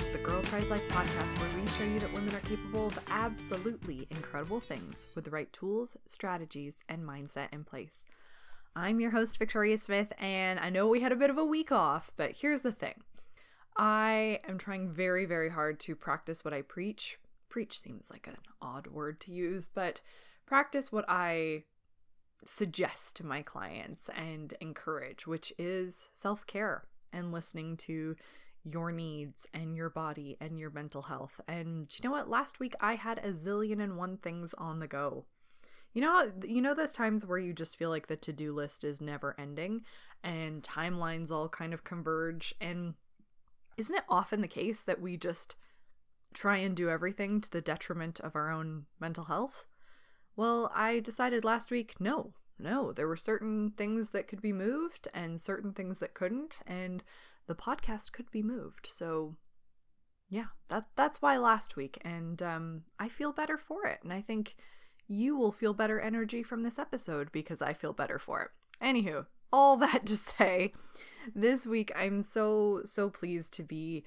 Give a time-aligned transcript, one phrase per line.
[0.00, 2.98] to the Girl Tries Life podcast, where we show you that women are capable of
[3.10, 8.06] absolutely incredible things with the right tools, strategies, and mindset in place.
[8.74, 11.70] I'm your host, Victoria Smith, and I know we had a bit of a week
[11.70, 13.02] off, but here's the thing
[13.76, 17.18] I am trying very, very hard to practice what I preach.
[17.50, 20.00] Preach seems like an odd word to use, but
[20.46, 21.64] practice what I
[22.46, 28.16] suggest to my clients and encourage, which is self care and listening to
[28.64, 31.40] your needs and your body and your mental health.
[31.48, 32.28] And you know what?
[32.28, 35.24] Last week I had a zillion and one things on the go.
[35.92, 39.00] You know, you know those times where you just feel like the to-do list is
[39.00, 39.82] never ending
[40.22, 42.94] and timelines all kind of converge and
[43.76, 45.56] isn't it often the case that we just
[46.34, 49.64] try and do everything to the detriment of our own mental health?
[50.36, 52.34] Well, I decided last week, no.
[52.58, 57.02] No, there were certain things that could be moved and certain things that couldn't and
[57.46, 58.88] the podcast could be moved.
[58.90, 59.36] So
[60.28, 64.20] yeah, that that's why last week and um I feel better for it and I
[64.20, 64.56] think
[65.08, 68.50] you will feel better energy from this episode because I feel better for it.
[68.84, 70.72] Anywho, all that to say,
[71.34, 74.04] this week I'm so so pleased to be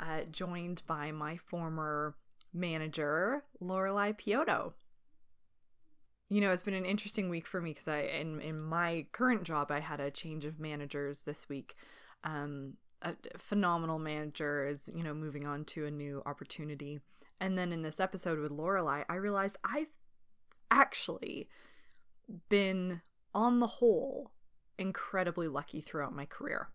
[0.00, 2.16] uh, joined by my former
[2.52, 4.74] manager, Lorelei Piotto.
[6.28, 9.44] You know, it's been an interesting week for me because I, in in my current
[9.44, 11.76] job, I had a change of managers this week.
[12.26, 17.00] Um, a phenomenal manager is you know moving on to a new opportunity.
[17.40, 19.98] And then in this episode with lorelei i realized i've
[20.70, 21.48] actually
[22.48, 23.02] been
[23.34, 24.32] on the whole
[24.78, 26.68] incredibly lucky throughout my career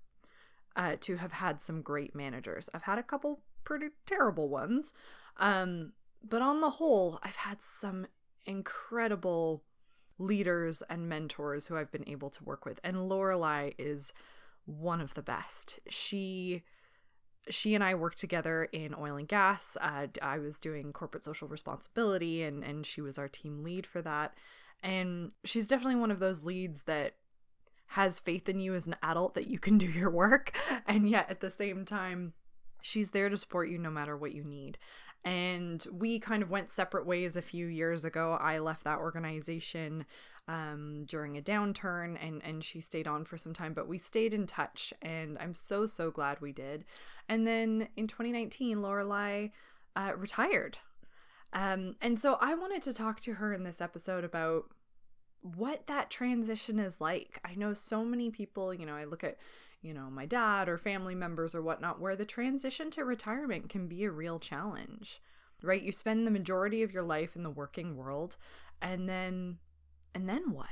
[0.75, 2.69] uh, to have had some great managers.
[2.73, 4.93] I've had a couple pretty terrible ones
[5.37, 5.93] um,
[6.27, 8.07] but on the whole i've had some
[8.45, 9.63] incredible
[10.17, 12.79] leaders and mentors who i've been able to work with.
[12.83, 14.13] And lorelei is
[14.65, 15.79] one of the best.
[15.87, 16.63] She
[17.49, 19.75] she and I worked together in oil and gas.
[19.81, 24.01] Uh, I was doing corporate social responsibility, and and she was our team lead for
[24.01, 24.33] that.
[24.83, 27.13] And she's definitely one of those leads that
[27.87, 30.55] has faith in you as an adult that you can do your work,
[30.87, 32.33] and yet at the same time,
[32.81, 34.77] she's there to support you no matter what you need.
[35.23, 38.37] And we kind of went separate ways a few years ago.
[38.41, 40.05] I left that organization
[40.47, 44.33] um, during a downturn and and she stayed on for some time but we stayed
[44.33, 46.85] in touch and i'm so so glad we did.
[47.29, 49.49] And then in 2019 lorelei
[49.95, 50.79] uh, retired.
[51.53, 54.65] Um, and so i wanted to talk to her in this episode about
[55.41, 57.39] what that transition is like.
[57.43, 59.37] I know so many people you know i look at
[59.81, 63.87] you know my dad or family members or whatnot where the transition to retirement can
[63.87, 65.21] be a real challenge
[65.63, 65.81] right?
[65.81, 68.37] You spend the majority of your life in the working world
[68.81, 69.57] and then
[70.13, 70.67] and then what?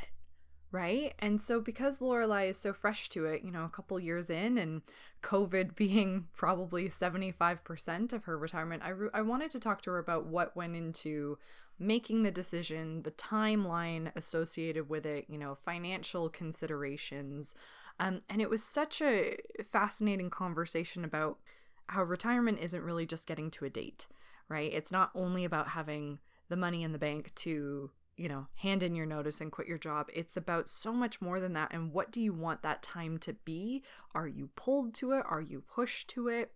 [0.72, 1.14] Right?
[1.18, 4.58] And so because Lorelei is so fresh to it, you know, a couple years in
[4.58, 4.84] and
[5.24, 9.98] COVID being probably 75% of her retirement, I, re- I wanted to talk to her
[9.98, 11.38] about what went into
[11.80, 17.56] making the decision, the timeline associated with it, you know, financial considerations.
[18.00, 21.40] Um, and it was such a fascinating conversation about
[21.88, 24.08] how retirement isn't really just getting to a date,
[24.48, 24.72] right?
[24.72, 26.20] It's not only about having
[26.50, 29.78] the money in the bank to you know, hand in your notice and quit your
[29.78, 30.10] job.
[30.14, 31.72] It's about so much more than that.
[31.72, 33.82] And what do you want that time to be?
[34.14, 35.24] Are you pulled to it?
[35.30, 36.52] Are you pushed to it?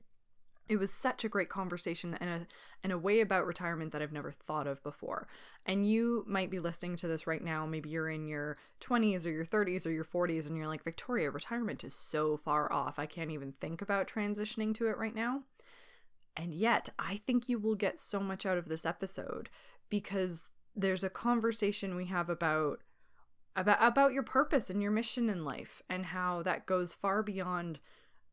[0.68, 2.48] It was such a great conversation and a
[2.84, 5.28] and a way about retirement that I've never thought of before.
[5.66, 7.66] And you might be listening to this right now.
[7.66, 11.32] Maybe you're in your 20s or your 30s or your 40s and you're like, Victoria,
[11.32, 13.00] retirement is so far off.
[13.00, 15.44] I can't even think about transitioning to it right now.
[16.36, 19.50] And yet, I think you will get so much out of this episode
[19.90, 22.80] because there's a conversation we have about
[23.56, 27.80] about about your purpose and your mission in life and how that goes far beyond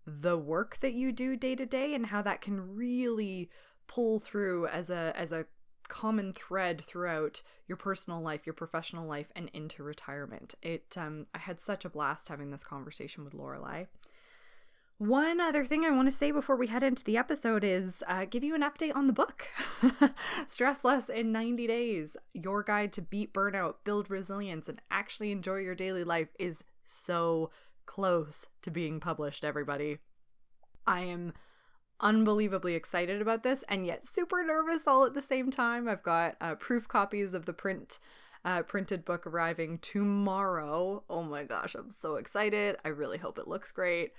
[0.07, 3.51] the work that you do day to day and how that can really
[3.87, 5.47] pull through as a as a
[5.89, 10.55] common thread throughout your personal life, your professional life and into retirement.
[10.63, 13.85] It um I had such a blast having this conversation with Lorelei.
[15.01, 18.27] One other thing I want to say before we head into the episode is uh,
[18.29, 19.47] give you an update on the book
[20.47, 22.19] Stress Less in 90 Days.
[22.35, 27.51] Your guide to beat burnout, build resilience, and actually enjoy your daily life is so
[27.87, 30.01] close to being published, everybody.
[30.87, 31.33] I am
[32.01, 35.89] unbelievably excited about this and yet super nervous all at the same time.
[35.89, 37.99] I've got uh, proof copies of the print.
[38.43, 41.05] Uh, printed book arriving tomorrow.
[41.09, 42.77] Oh my gosh, I'm so excited.
[42.85, 44.13] I really hope it looks great.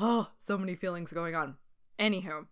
[0.00, 1.56] Oh, so many feelings going on.
[1.98, 2.46] Anywho,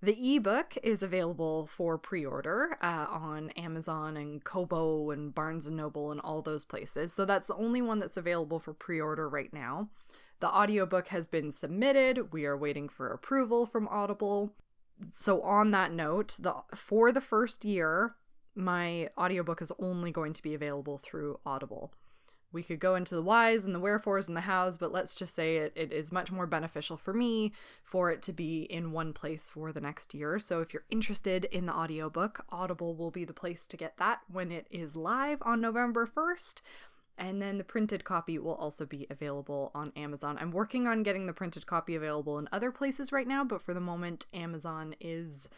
[0.00, 6.12] the ebook is available for pre-order uh, on Amazon and Kobo and Barnes and Noble
[6.12, 7.12] and all those places.
[7.12, 9.88] So that's the only one that's available for pre-order right now.
[10.40, 12.32] The audiobook has been submitted.
[12.32, 14.52] We are waiting for approval from Audible.
[15.12, 18.14] so on that note, the for the first year,
[18.54, 21.92] my audiobook is only going to be available through Audible.
[22.54, 25.34] We could go into the whys and the wherefores and the hows, but let's just
[25.34, 27.52] say it, it is much more beneficial for me
[27.82, 30.38] for it to be in one place for the next year.
[30.38, 34.20] So if you're interested in the audiobook, Audible will be the place to get that
[34.30, 36.62] when it is live on November 1st.
[37.18, 40.38] And then the printed copy will also be available on Amazon.
[40.40, 43.74] I'm working on getting the printed copy available in other places right now, but for
[43.74, 45.48] the moment, Amazon is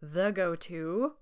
[0.00, 1.12] the go to.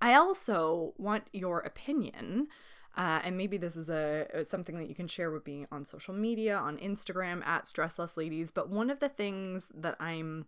[0.00, 2.48] I also want your opinion
[2.96, 6.14] uh, and maybe this is a something that you can share with me on social
[6.14, 8.50] media, on Instagram at Stressless Ladies.
[8.50, 10.46] But one of the things that I'm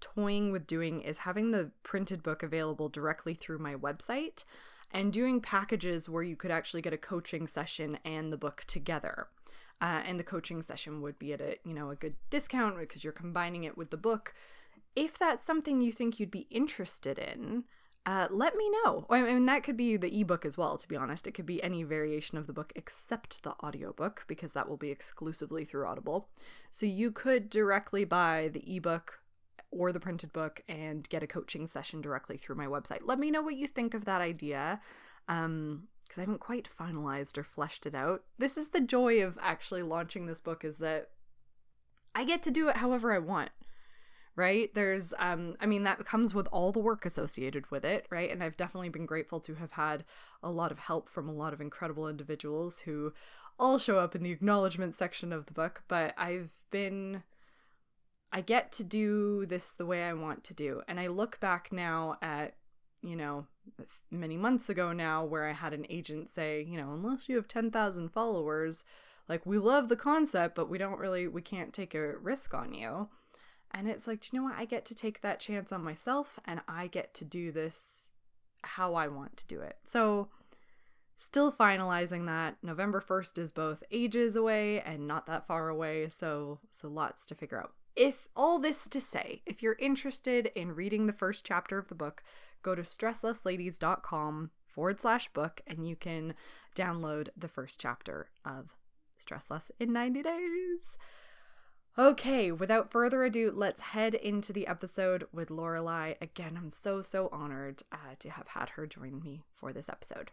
[0.00, 4.44] toying with doing is having the printed book available directly through my website
[4.92, 9.28] and doing packages where you could actually get a coaching session and the book together.
[9.80, 13.04] Uh, and the coaching session would be at a you know a good discount because
[13.04, 14.34] you're combining it with the book.
[14.94, 17.64] If that's something you think you'd be interested in,
[18.06, 19.04] uh, let me know.
[19.10, 21.26] I mean, that could be the ebook as well, to be honest.
[21.26, 24.90] It could be any variation of the book except the audiobook, because that will be
[24.90, 26.28] exclusively through Audible.
[26.70, 29.22] So you could directly buy the ebook
[29.72, 33.00] or the printed book and get a coaching session directly through my website.
[33.02, 34.80] Let me know what you think of that idea.
[35.28, 38.22] Um, because I haven't quite finalized or fleshed it out.
[38.38, 41.10] This is the joy of actually launching this book is that
[42.14, 43.50] I get to do it however I want
[44.36, 44.72] right?
[44.74, 48.30] There's um i mean that comes with all the work associated with it right?
[48.30, 50.04] And i've definitely been grateful to have had
[50.42, 53.12] a lot of help from a lot of incredible individuals who
[53.58, 57.22] all show up in the acknowledgement section of the book but i've been
[58.32, 60.82] i get to do this the way i want to do.
[60.86, 62.54] And i look back now at
[63.02, 63.46] you know
[64.10, 67.48] many months ago now where i had an agent say you know unless you have
[67.48, 68.84] 10,000 followers
[69.28, 72.72] like we love the concept but we don't really we can't take a risk on
[72.72, 73.08] you
[73.76, 74.56] and it's like, you know what?
[74.56, 78.10] I get to take that chance on myself and I get to do this
[78.64, 79.76] how I want to do it.
[79.84, 80.28] So,
[81.14, 82.56] still finalizing that.
[82.62, 87.34] November 1st is both ages away and not that far away, so so lots to
[87.34, 87.72] figure out.
[87.94, 91.94] If all this to say, if you're interested in reading the first chapter of the
[91.94, 92.22] book,
[92.62, 96.34] go to stresslessladies.com forward slash book and you can
[96.74, 98.76] download the first chapter of
[99.18, 100.98] Stress Less in 90 Days.
[101.98, 106.12] Okay, without further ado, let's head into the episode with Lorelei.
[106.20, 110.30] Again, I'm so so honored uh, to have had her join me for this episode.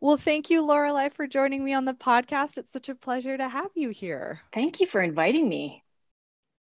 [0.00, 2.58] Well, thank you, Lorelei, for joining me on the podcast.
[2.58, 4.40] It's such a pleasure to have you here.
[4.52, 5.84] Thank you for inviting me.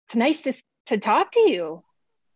[0.06, 0.54] It's nice to,
[0.86, 1.82] to talk to you.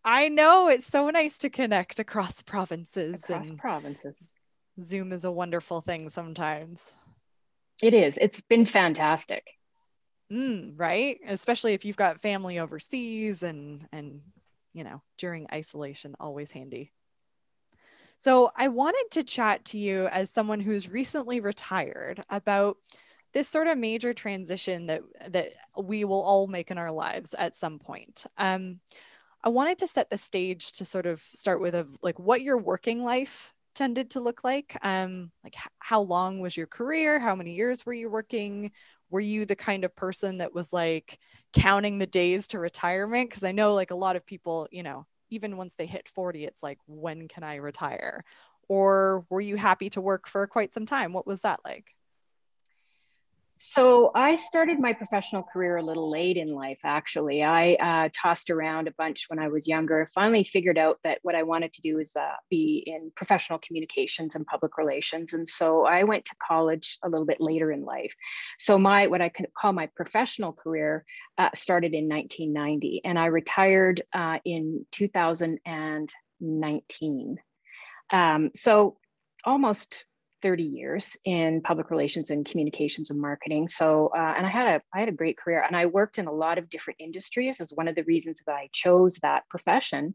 [0.04, 3.22] I know it's so nice to connect across provinces.
[3.24, 4.32] Across and provinces.
[4.80, 6.94] Zoom is a wonderful thing sometimes.
[7.82, 8.18] It is.
[8.20, 9.44] It's been fantastic.
[10.32, 11.18] Mm, right?
[11.26, 14.20] Especially if you've got family overseas and and
[14.72, 16.92] you know, during isolation always handy.
[18.18, 22.76] So, I wanted to chat to you as someone who's recently retired about
[23.32, 27.54] this sort of major transition that that we will all make in our lives at
[27.54, 28.26] some point.
[28.36, 28.80] Um,
[29.42, 32.58] I wanted to set the stage to sort of start with a like what your
[32.58, 34.76] working life tended to look like?
[34.82, 37.20] Um, like how long was your career?
[37.20, 38.72] How many years were you working?
[39.10, 41.18] Were you the kind of person that was like
[41.52, 43.30] counting the days to retirement?
[43.30, 46.44] Because I know like a lot of people, you know, even once they hit 40,
[46.44, 48.24] it's like, when can I retire?
[48.68, 51.12] Or were you happy to work for quite some time?
[51.12, 51.94] What was that like?
[53.58, 57.42] So I started my professional career a little late in life, actually.
[57.42, 61.34] I uh, tossed around a bunch when I was younger, finally figured out that what
[61.34, 65.32] I wanted to do is uh, be in professional communications and public relations.
[65.32, 68.12] And so I went to college a little bit later in life.
[68.58, 71.06] So my, what I could call my professional career
[71.38, 77.36] uh, started in 1990 and I retired uh, in 2019.
[78.12, 78.98] Um, so
[79.44, 80.06] almost
[80.42, 83.68] 30 years in public relations and communications and marketing.
[83.68, 86.26] So, uh, and I had a I had a great career, and I worked in
[86.26, 87.60] a lot of different industries.
[87.60, 90.14] Is one of the reasons that I chose that profession.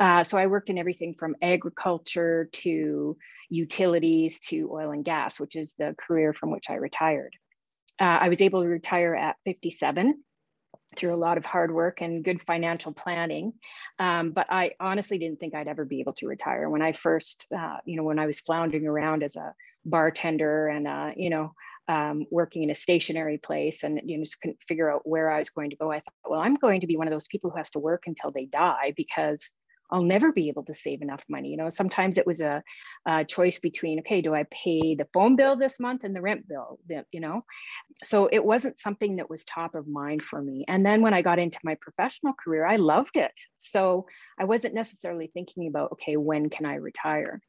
[0.00, 3.16] Uh, so I worked in everything from agriculture to
[3.48, 7.34] utilities to oil and gas, which is the career from which I retired.
[8.00, 10.22] Uh, I was able to retire at 57
[10.96, 13.52] through a lot of hard work and good financial planning.
[13.98, 16.68] Um, but I honestly didn't think I'd ever be able to retire.
[16.70, 19.54] When I first, uh, you know, when I was floundering around as a
[19.84, 21.52] bartender and, uh, you know,
[21.88, 25.38] um, working in a stationery place and you know, just couldn't figure out where I
[25.38, 27.50] was going to go, I thought, well, I'm going to be one of those people
[27.50, 29.50] who has to work until they die because
[29.90, 31.48] I'll never be able to save enough money.
[31.48, 32.62] You know, sometimes it was a,
[33.06, 36.46] a, choice between, okay, do I pay the phone bill this month and the rent
[36.48, 36.78] bill?
[37.12, 37.44] You know,
[38.04, 40.64] so it wasn't something that was top of mind for me.
[40.68, 43.32] And then when I got into my professional career, I loved it.
[43.56, 44.06] So
[44.38, 47.40] I wasn't necessarily thinking about, okay, when can I retire?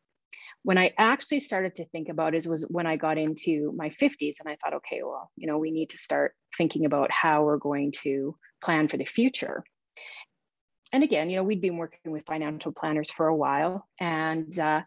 [0.63, 4.35] When I actually started to think about it was when I got into my 50s
[4.39, 7.57] and I thought, okay, well, you know, we need to start thinking about how we're
[7.57, 9.63] going to plan for the future
[10.91, 13.87] and again, you know, we'd been working with financial planners for a while.
[13.99, 14.81] And uh,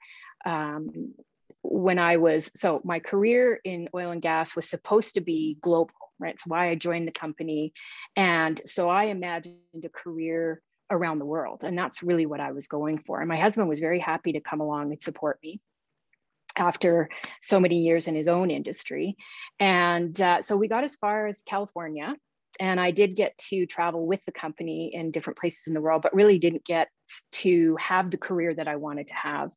[0.44, 1.14] um,
[1.62, 5.94] when I was, so my career in oil and gas was supposed to be global,
[6.18, 6.34] right?
[6.34, 7.72] It's why I joined the company.
[8.16, 11.62] And so I imagined a career around the world.
[11.62, 13.20] And that's really what I was going for.
[13.20, 15.60] And my husband was very happy to come along and support me
[16.56, 17.08] after
[17.40, 19.16] so many years in his own industry.
[19.60, 22.14] And uh, so we got as far as California
[22.60, 26.02] and I did get to travel with the company in different places in the world,
[26.02, 26.88] but really didn't get
[27.32, 29.50] to have the career that I wanted to have.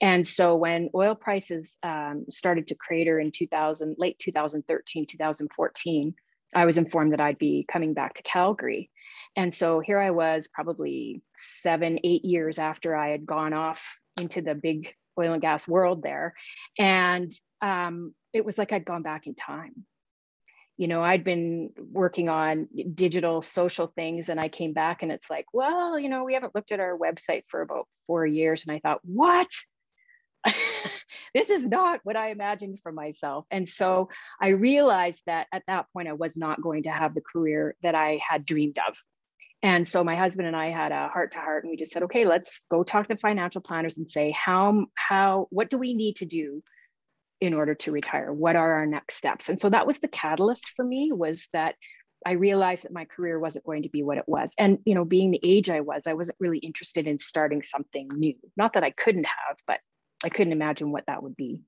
[0.00, 6.14] And so when oil prices um, started to crater in 2000, late 2013, 2014,
[6.54, 8.90] I was informed that I'd be coming back to Calgary.
[9.36, 14.42] And so here I was, probably seven, eight years after I had gone off into
[14.42, 16.34] the big oil and gas world there.
[16.78, 19.84] And um, it was like I'd gone back in time
[20.76, 25.30] you know i'd been working on digital social things and i came back and it's
[25.30, 28.74] like well you know we haven't looked at our website for about four years and
[28.74, 29.48] i thought what?
[31.32, 34.08] This is not what i imagined for myself and so
[34.40, 37.94] i realized that at that point i was not going to have the career that
[37.94, 38.96] i had dreamed of.
[39.62, 42.04] And so my husband and i had a heart to heart and we just said
[42.04, 45.94] okay let's go talk to the financial planners and say how how what do we
[45.94, 46.62] need to do
[47.40, 48.32] in order to retire?
[48.32, 49.48] What are our next steps?
[49.48, 51.74] And so that was the catalyst for me was that
[52.26, 54.52] i realized that my career wasn't going to be what it was.
[54.58, 58.08] And you know being the age i was i wasn't really interested in starting something
[58.14, 58.34] new.
[58.56, 59.80] Not that i couldn't have but
[60.24, 61.60] i couldn't imagine what that would be.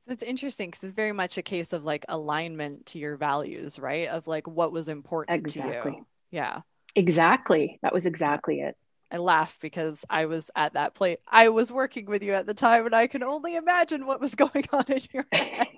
[0.00, 3.78] So it's interesting because it's very much a case of like alignment to your values
[3.78, 4.08] right?
[4.08, 5.92] Of like what was important exactly.
[5.92, 6.06] to you.
[6.30, 6.60] Yeah.
[6.94, 7.78] Exactly.
[7.82, 8.76] That was exactly it
[9.10, 11.18] I laugh because I was at that place.
[11.28, 14.34] I was working with you at the time, and I can only imagine what was
[14.34, 15.68] going on in your head.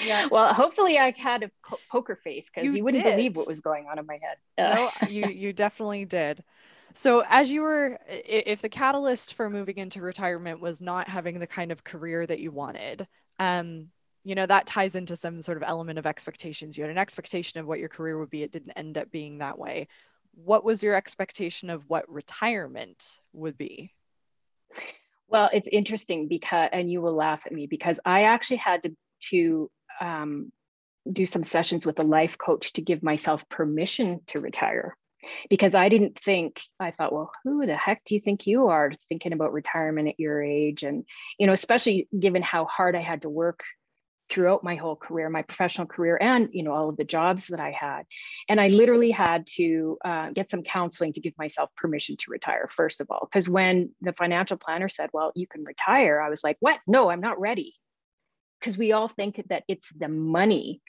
[0.00, 0.28] yeah.
[0.30, 3.16] Well, hopefully, I had a po- poker face because you, you, wouldn't did.
[3.16, 4.36] believe what was going on in my head.
[4.58, 6.44] no, you you definitely did.
[6.94, 11.46] So, as you were, if the catalyst for moving into retirement was not having the
[11.46, 13.06] kind of career that you wanted,
[13.38, 13.88] um,
[14.24, 16.78] you know that ties into some sort of element of expectations.
[16.78, 18.42] You had an expectation of what your career would be.
[18.42, 19.88] It didn't end up being that way
[20.36, 23.92] what was your expectation of what retirement would be?
[25.28, 28.96] Well, it's interesting because, and you will laugh at me because I actually had to,
[29.30, 30.52] to um,
[31.10, 34.96] do some sessions with a life coach to give myself permission to retire
[35.50, 38.92] because I didn't think, I thought, well, who the heck do you think you are
[39.08, 40.82] thinking about retirement at your age?
[40.82, 41.04] And,
[41.38, 43.64] you know, especially given how hard I had to work
[44.28, 47.60] throughout my whole career, my professional career, and you know all of the jobs that
[47.60, 48.02] I had.
[48.48, 52.68] And I literally had to uh, get some counseling to give myself permission to retire.
[52.68, 56.42] First of all, because when the financial planner said, "Well, you can retire," I was
[56.42, 56.80] like, "What?
[56.86, 57.74] No, I'm not ready."
[58.60, 60.80] Because we all think that it's the money,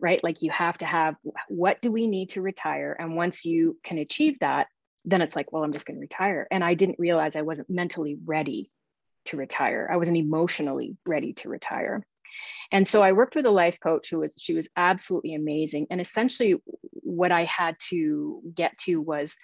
[0.00, 0.22] right?
[0.22, 1.16] Like you have to have
[1.48, 4.68] what do we need to retire, and once you can achieve that,
[5.04, 6.46] then it's like, well, I'm just going to retire.
[6.50, 8.70] And I didn't realize I wasn't mentally ready
[9.26, 9.88] to retire.
[9.90, 12.04] I wasn't emotionally ready to retire.
[12.72, 15.86] And so I worked with a life coach who was, she was absolutely amazing.
[15.90, 16.56] And essentially,
[16.92, 19.36] what I had to get to was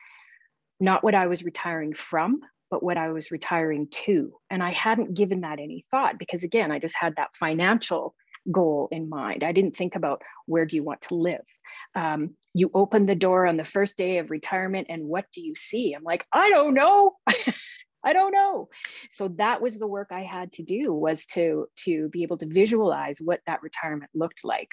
[0.80, 2.40] not what I was retiring from,
[2.70, 4.32] but what I was retiring to.
[4.50, 8.14] And I hadn't given that any thought because, again, I just had that financial
[8.50, 9.42] goal in mind.
[9.42, 11.44] I didn't think about where do you want to live.
[11.94, 15.54] Um, you open the door on the first day of retirement, and what do you
[15.54, 15.92] see?
[15.92, 17.16] I'm like, I don't know.
[18.06, 18.68] I don't know.
[19.10, 22.46] So that was the work I had to do was to to be able to
[22.46, 24.70] visualize what that retirement looked like.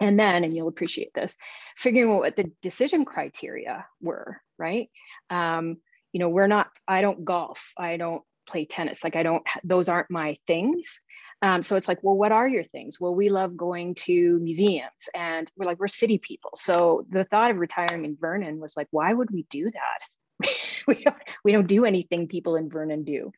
[0.00, 1.36] And then, and you'll appreciate this,
[1.76, 4.90] figuring out what the decision criteria were, right?
[5.30, 5.76] Um,
[6.12, 9.88] you know, we're not, I don't golf, I don't play tennis, like I don't, those
[9.88, 11.00] aren't my things.
[11.42, 13.00] Um, so it's like, well, what are your things?
[13.00, 16.50] Well, we love going to museums and we're like, we're city people.
[16.54, 20.21] So the thought of retiring in Vernon was like, why would we do that?
[20.86, 23.32] we, don't, we don't do anything people in Vernon do.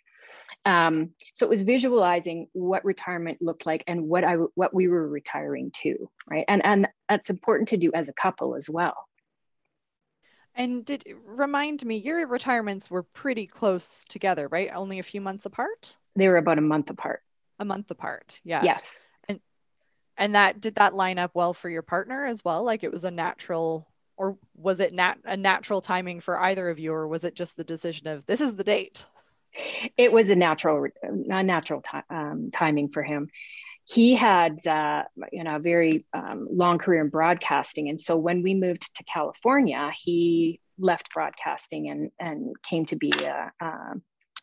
[0.64, 5.06] Um, so it was visualizing what retirement looked like and what I what we were
[5.06, 6.44] retiring to, right?
[6.48, 8.96] And and that's important to do as a couple as well.
[10.54, 14.70] And did remind me, your retirements were pretty close together, right?
[14.72, 15.98] Only a few months apart.
[16.14, 17.22] They were about a month apart.
[17.58, 18.62] A month apart, yeah.
[18.62, 18.98] Yes.
[19.28, 19.40] And
[20.16, 22.62] and that did that line up well for your partner as well?
[22.64, 26.78] Like it was a natural or was it nat- a natural timing for either of
[26.78, 29.04] you or was it just the decision of this is the date
[29.96, 33.28] it was a natural a natural um, timing for him.
[33.84, 38.42] He had uh, you know a very um, long career in broadcasting and so when
[38.42, 43.94] we moved to california he left broadcasting and and came to be a, uh,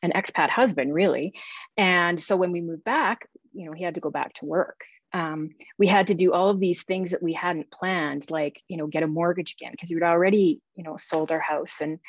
[0.04, 1.34] an expat husband really.
[1.78, 4.82] And so when we moved back you know he had to go back to work
[5.14, 8.78] um, we had to do all of these things that we hadn't planned like you
[8.78, 12.00] know get a mortgage again because we'd already you know sold our house and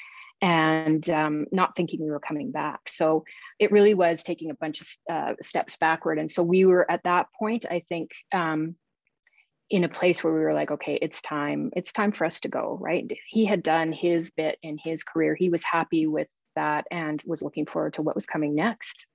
[0.41, 2.81] and um, not thinking we were coming back.
[2.89, 3.25] So
[3.61, 6.19] it really was taking a bunch of uh, steps backward.
[6.19, 8.75] And so we were at that point i think um,
[9.71, 12.49] in a place where we were like okay it's time it's time for us to
[12.49, 13.11] go right?
[13.29, 15.35] He had done his bit in his career.
[15.35, 19.07] He was happy with that and was looking forward to what was coming next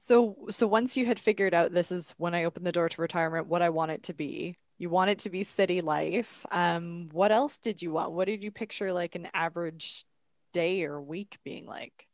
[0.00, 3.02] so so once you had figured out this is when I open the door to
[3.02, 4.56] retirement, what I want it to be.
[4.78, 6.46] You want it to be city life.
[6.50, 8.12] Um, what else did you want?
[8.12, 10.06] What did you picture like an average
[10.54, 12.06] day or week being like?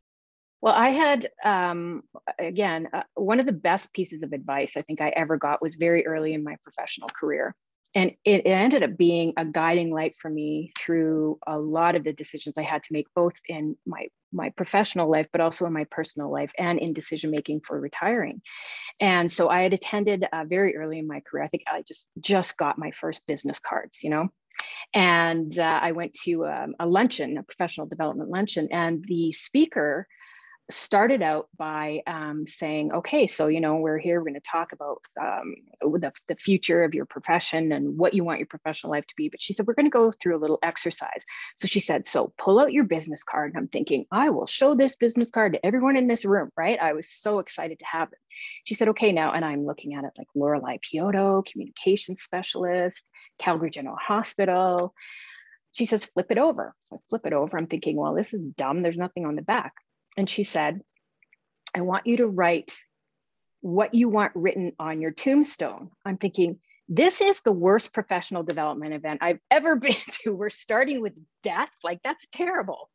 [0.60, 2.02] Well, I had, um,
[2.40, 5.76] again, uh, one of the best pieces of advice I think I ever got was
[5.76, 7.54] very early in my professional career
[7.96, 12.04] and it, it, ended up being a guiding light for me through a lot of
[12.04, 15.72] the decisions I had to make, both in my my professional life, but also in
[15.72, 18.42] my personal life and in decision making for retiring.
[19.00, 21.44] And so I had attended uh, very early in my career.
[21.44, 24.28] I think I just just got my first business cards, you know.
[24.92, 30.06] And uh, I went to um, a luncheon, a professional development luncheon, and the speaker
[30.68, 34.72] started out by um, saying, okay, so, you know, we're here, we're going to talk
[34.72, 39.06] about um, the, the future of your profession and what you want your professional life
[39.06, 39.28] to be.
[39.28, 41.24] But she said, we're going to go through a little exercise.
[41.56, 43.52] So she said, so pull out your business card.
[43.52, 46.78] And I'm thinking, I will show this business card to everyone in this room, right?
[46.80, 48.18] I was so excited to have it.
[48.64, 53.04] She said, okay, now, and I'm looking at it like Lorelei Pioto, communication specialist,
[53.38, 54.94] Calgary General Hospital.
[55.72, 56.74] She says, flip it over.
[56.84, 57.56] So I flip it over.
[57.56, 58.82] I'm thinking, well, this is dumb.
[58.82, 59.72] There's nothing on the back
[60.16, 60.80] and she said,
[61.74, 62.74] I want you to write
[63.60, 65.90] what you want written on your tombstone.
[66.04, 70.34] I'm thinking, this is the worst professional development event I've ever been to.
[70.34, 71.70] We're starting with death.
[71.82, 72.90] Like, that's terrible.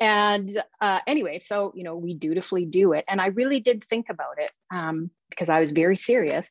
[0.00, 3.04] And uh, anyway, so, you know, we dutifully do it.
[3.08, 6.50] And I really did think about it um, because I was very serious.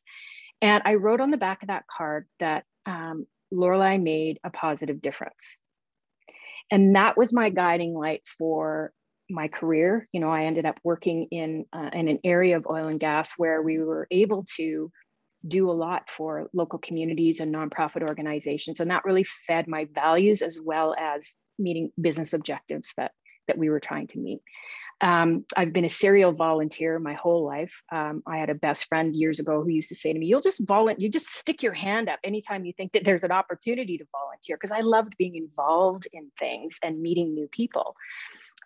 [0.60, 5.02] And I wrote on the back of that card that um, Lorelei made a positive
[5.02, 5.56] difference.
[6.70, 8.92] And that was my guiding light for
[9.32, 10.08] my career.
[10.12, 13.32] You know, I ended up working in uh, in an area of oil and gas
[13.36, 14.90] where we were able to
[15.46, 20.42] do a lot for local communities and nonprofit organizations, and that really fed my values
[20.42, 21.26] as well as
[21.58, 23.12] meeting business objectives that
[23.48, 24.40] that we were trying to meet.
[25.00, 27.82] Um, I've been a serial volunteer my whole life.
[27.90, 30.40] Um, I had a best friend years ago who used to say to me, "You'll
[30.40, 31.02] just volunteer.
[31.02, 34.56] You just stick your hand up anytime you think that there's an opportunity to volunteer."
[34.56, 37.96] Because I loved being involved in things and meeting new people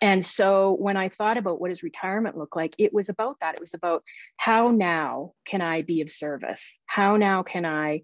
[0.01, 3.55] and so when i thought about what does retirement look like it was about that
[3.55, 4.03] it was about
[4.37, 8.01] how now can i be of service how now can i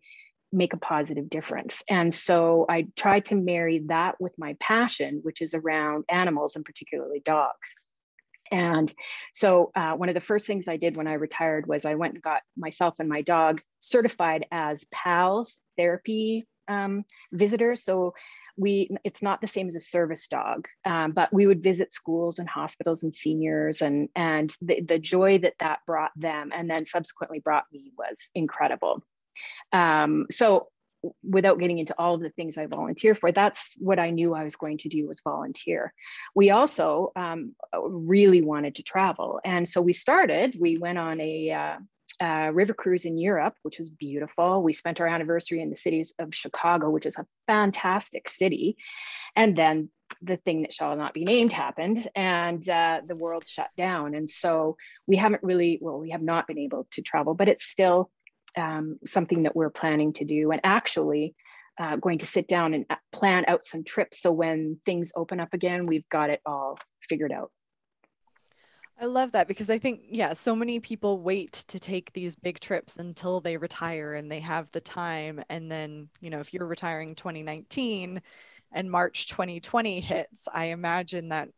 [0.51, 5.41] make a positive difference and so i tried to marry that with my passion which
[5.41, 7.73] is around animals and particularly dogs
[8.53, 8.93] and
[9.33, 12.13] so uh, one of the first things i did when i retired was i went
[12.13, 17.83] and got myself and my dog certified as PALS therapy um, visitors.
[17.83, 18.13] So
[18.55, 22.37] we it's not the same as a service dog um, but we would visit schools
[22.37, 26.85] and hospitals and seniors and and the, the joy that that brought them and then
[26.85, 29.03] subsequently brought me was incredible.
[29.71, 30.67] Um, so
[31.23, 34.43] without getting into all of the things I volunteer for, that's what I knew I
[34.43, 35.93] was going to do was volunteer.
[36.35, 39.39] We also um, really wanted to travel.
[39.43, 41.77] And so we started, we went on a, uh,
[42.21, 44.61] uh, river cruise in Europe, which was beautiful.
[44.61, 48.77] We spent our anniversary in the cities of Chicago, which is a fantastic city.
[49.35, 49.89] And then
[50.21, 54.13] the thing that shall not be named happened and uh, the world shut down.
[54.13, 57.65] And so we haven't really, well, we have not been able to travel, but it's
[57.65, 58.11] still
[58.57, 60.51] um, something that we're planning to do.
[60.51, 61.35] And actually,
[61.79, 64.21] uh, going to sit down and uh, plan out some trips.
[64.21, 66.77] So when things open up again, we've got it all
[67.09, 67.51] figured out.
[69.01, 72.59] I love that because I think, yeah, so many people wait to take these big
[72.59, 75.43] trips until they retire and they have the time.
[75.49, 78.21] And then, you know, if you're retiring 2019
[78.71, 81.49] and March 2020 hits, I imagine that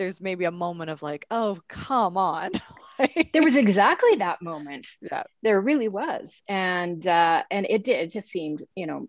[0.00, 2.50] there's maybe a moment of like, oh, come on.
[3.32, 4.88] there was exactly that moment.
[5.00, 5.24] Yeah.
[5.42, 6.42] There really was.
[6.48, 9.08] And uh and it did it just seemed, you know,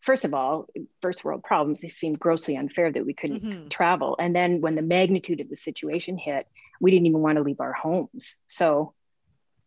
[0.00, 0.66] first of all,
[1.02, 3.68] first world problems, they seemed grossly unfair that we couldn't mm-hmm.
[3.68, 4.16] travel.
[4.18, 6.48] And then when the magnitude of the situation hit,
[6.80, 8.38] we didn't even want to leave our homes.
[8.46, 8.94] So,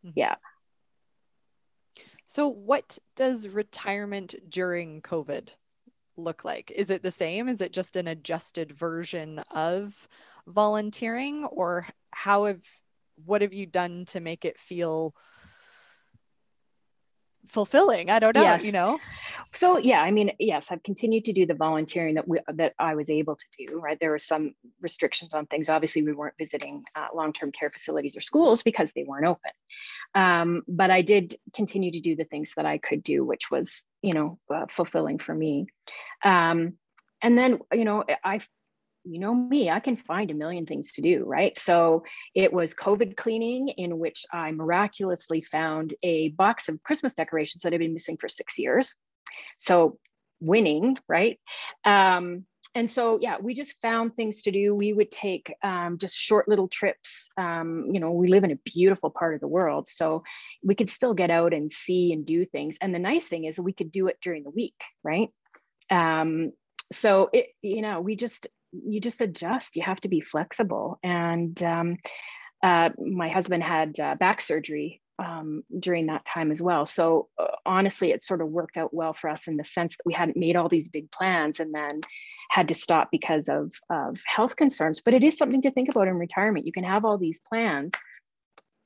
[0.05, 0.13] mm-hmm.
[0.15, 0.35] yeah.
[2.27, 5.55] So, what does retirement during COVID
[6.17, 6.71] look like?
[6.75, 7.47] Is it the same?
[7.47, 10.07] Is it just an adjusted version of
[10.47, 12.63] volunteering or how have
[13.25, 15.13] what have you done to make it feel
[17.45, 18.09] fulfilling?
[18.09, 18.63] I don't know yes.
[18.63, 18.99] you know?
[19.53, 22.95] So yeah i mean yes i've continued to do the volunteering that we that i
[22.95, 23.97] was able to do right?
[23.99, 25.69] There were some restrictions on things.
[25.69, 29.51] Obviously we weren't visiting uh, long-term care facilities or schools because they weren't open.
[30.15, 33.85] Um, but i did continue to do the things that i could do which was
[34.01, 35.67] you know uh, fulfilling for me.
[36.23, 36.73] Um,
[37.21, 38.39] and then you know i
[39.09, 41.57] you know me, I can find a million things to do, right?
[41.57, 42.03] So
[42.35, 47.73] it was COVID cleaning, in which I miraculously found a box of Christmas decorations that
[47.73, 48.95] had been missing for six years.
[49.57, 49.97] So
[50.39, 51.39] winning, right?
[51.85, 54.75] Um, and so, yeah, we just found things to do.
[54.75, 57.29] We would take um, just short little trips.
[57.35, 60.23] Um, you know, we live in a beautiful part of the world, so
[60.63, 62.77] we could still get out and see and do things.
[62.79, 65.29] And the nice thing is, we could do it during the week, right?
[65.89, 66.51] Um,
[66.91, 69.75] so it, you know, we just you just adjust.
[69.75, 70.99] You have to be flexible.
[71.03, 71.97] And um,
[72.63, 76.85] uh, my husband had uh, back surgery um, during that time as well.
[76.85, 80.05] So uh, honestly, it sort of worked out well for us in the sense that
[80.05, 82.01] we hadn't made all these big plans and then
[82.49, 85.01] had to stop because of, of health concerns.
[85.01, 86.65] But it is something to think about in retirement.
[86.65, 87.93] You can have all these plans,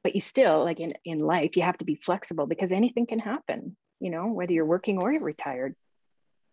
[0.04, 3.20] but you still, like in, in life, you have to be flexible because anything can
[3.20, 5.76] happen, you know, whether you're working or you're retired.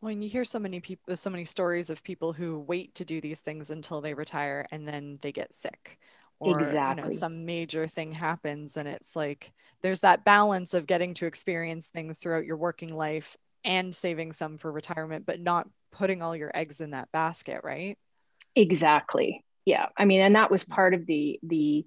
[0.01, 2.95] Well, and you hear so many people, uh, so many stories of people who wait
[2.97, 5.99] to do these things until they retire and then they get sick,
[6.39, 6.89] or exactly.
[6.89, 11.27] you know, some major thing happens, and it's like there's that balance of getting to
[11.27, 16.37] experience things throughout your working life and saving some for retirement, but not putting all
[16.37, 17.99] your eggs in that basket, right?
[18.55, 19.45] Exactly.
[19.65, 19.87] Yeah.
[19.97, 21.87] I mean, and that was part of the the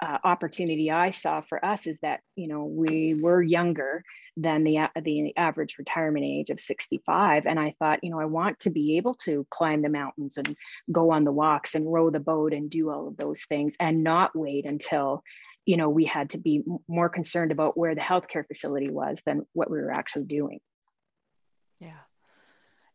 [0.00, 4.04] uh, opportunity I saw for us is that you know we were younger
[4.36, 8.60] than the the average retirement age of 65, and I thought you know I want
[8.60, 10.56] to be able to climb the mountains and
[10.92, 14.04] go on the walks and row the boat and do all of those things and
[14.04, 15.22] not wait until
[15.66, 19.46] you know we had to be more concerned about where the healthcare facility was than
[19.52, 20.60] what we were actually doing.
[21.80, 22.06] Yeah,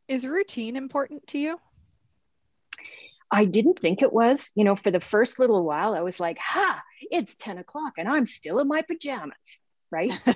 [0.08, 1.60] is routine important to you?
[3.34, 4.52] I didn't think it was.
[4.56, 8.08] You know, for the first little while, I was like, ha, it's 10 o'clock and
[8.08, 9.60] I'm still in my pajamas,
[9.91, 10.12] right?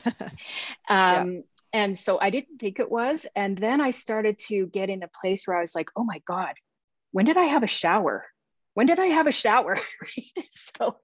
[0.89, 1.39] um, yeah.
[1.73, 3.27] And so I didn't think it was.
[3.35, 6.21] And then I started to get in a place where I was like, oh my
[6.25, 6.55] God,
[7.11, 8.25] when did I have a shower?
[8.73, 9.75] When did I have a shower?
[10.79, 10.97] so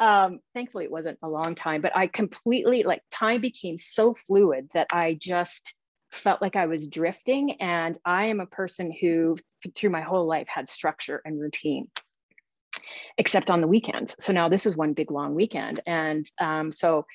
[0.00, 4.68] um, thankfully, it wasn't a long time, but I completely, like, time became so fluid
[4.74, 5.74] that I just,
[6.10, 7.52] felt like I was drifting.
[7.60, 9.36] And I am a person who,
[9.74, 11.88] through my whole life, had structure and routine,
[13.18, 14.16] except on the weekends.
[14.20, 15.80] So now this is one big long weekend.
[15.86, 17.06] And um, so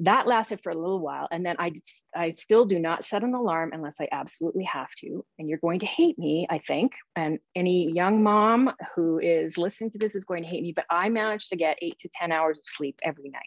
[0.00, 1.26] that lasted for a little while.
[1.30, 1.72] And then I,
[2.14, 5.24] I still do not set an alarm unless I absolutely have to.
[5.38, 6.92] And you're going to hate me, I think.
[7.16, 10.86] And any young mom who is listening to this is going to hate me, but
[10.88, 13.42] I managed to get eight to 10 hours of sleep every night.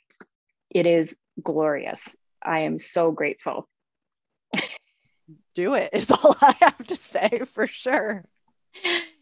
[0.70, 2.16] It is glorious.
[2.44, 3.70] I am so grateful
[5.54, 8.26] do it is all I have to say for sure.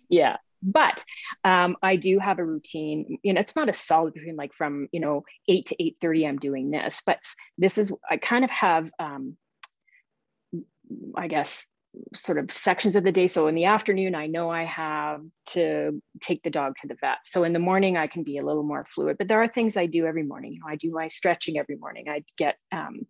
[0.10, 0.38] Yeah.
[0.62, 1.04] But
[1.46, 3.20] um, I do have a routine.
[3.24, 6.28] You know, it's not a solid routine like from you know eight to eight thirty.
[6.28, 7.20] I'm doing this, but
[7.58, 9.38] this is I kind of have, um,
[11.16, 11.66] I guess,
[12.14, 13.28] sort of sections of the day.
[13.28, 17.20] So in the afternoon, I know I have to take the dog to the vet.
[17.26, 19.18] So in the morning, I can be a little more fluid.
[19.18, 20.54] But there are things I do every morning.
[20.54, 22.10] You know, I do my stretching every morning.
[22.10, 23.06] I get um,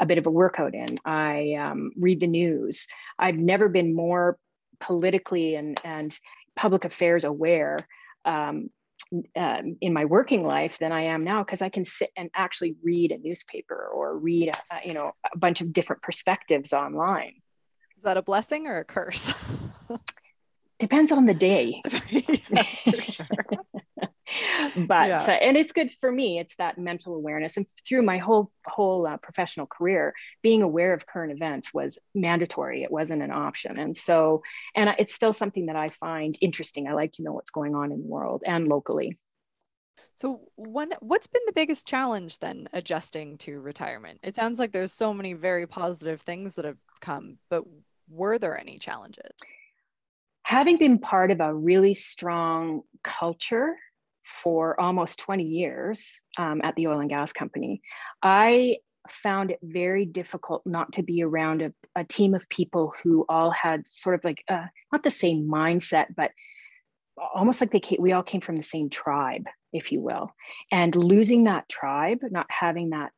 [0.00, 0.98] a bit of a workout in.
[1.04, 2.86] I um, read the news.
[3.18, 4.38] I've never been more
[4.80, 6.16] politically and and
[6.56, 7.78] public affairs aware.
[8.24, 8.70] Um,
[9.36, 12.76] um, in my working life than I am now because I can sit and actually
[12.82, 17.41] read a newspaper or read a, you know a bunch of different perspectives online.
[18.02, 19.32] Is that a blessing or a curse?
[20.80, 21.80] Depends on the day.
[22.10, 23.26] yeah, for sure.
[24.76, 25.24] but yeah.
[25.28, 26.40] uh, and it's good for me.
[26.40, 31.06] It's that mental awareness, and through my whole whole uh, professional career, being aware of
[31.06, 32.82] current events was mandatory.
[32.82, 34.42] It wasn't an option, and so
[34.74, 36.88] and it's still something that I find interesting.
[36.88, 39.16] I like to know what's going on in the world and locally.
[40.16, 44.18] So one what's been the biggest challenge then adjusting to retirement?
[44.24, 47.64] It sounds like there's so many very positive things that have come, but
[48.12, 49.30] were there any challenges?
[50.44, 53.76] Having been part of a really strong culture
[54.24, 57.80] for almost 20 years um, at the oil and gas company,
[58.22, 63.24] I found it very difficult not to be around a, a team of people who
[63.28, 66.30] all had sort of like uh, not the same mindset, but
[67.34, 70.30] almost like they came, we all came from the same tribe, if you will.
[70.70, 73.10] And losing that tribe, not having that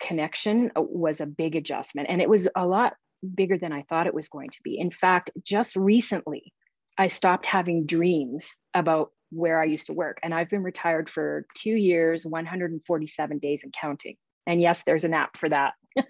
[0.00, 2.08] connection uh, was a big adjustment.
[2.10, 2.94] And it was a lot
[3.34, 4.78] bigger than I thought it was going to be.
[4.78, 6.52] In fact, just recently,
[6.98, 10.18] I stopped having dreams about where I used to work.
[10.22, 14.16] And I've been retired for two years, 147 days and counting.
[14.46, 15.74] And yes, there's an app for that.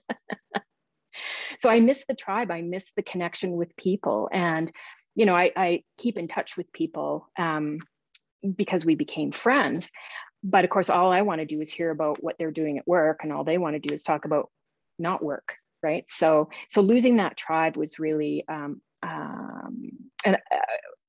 [1.59, 2.51] so I miss the tribe.
[2.51, 4.29] I miss the connection with people.
[4.33, 4.71] And,
[5.15, 7.79] you know, I, I keep in touch with people um,
[8.55, 9.91] because we became friends.
[10.45, 12.87] But of course, all I want to do is hear about what they're doing at
[12.87, 13.21] work.
[13.23, 14.51] And all they want to do is talk about
[14.99, 15.55] not work.
[15.87, 16.05] Right.
[16.09, 19.91] So, so losing that tribe was really um, um,
[20.25, 20.57] an, uh,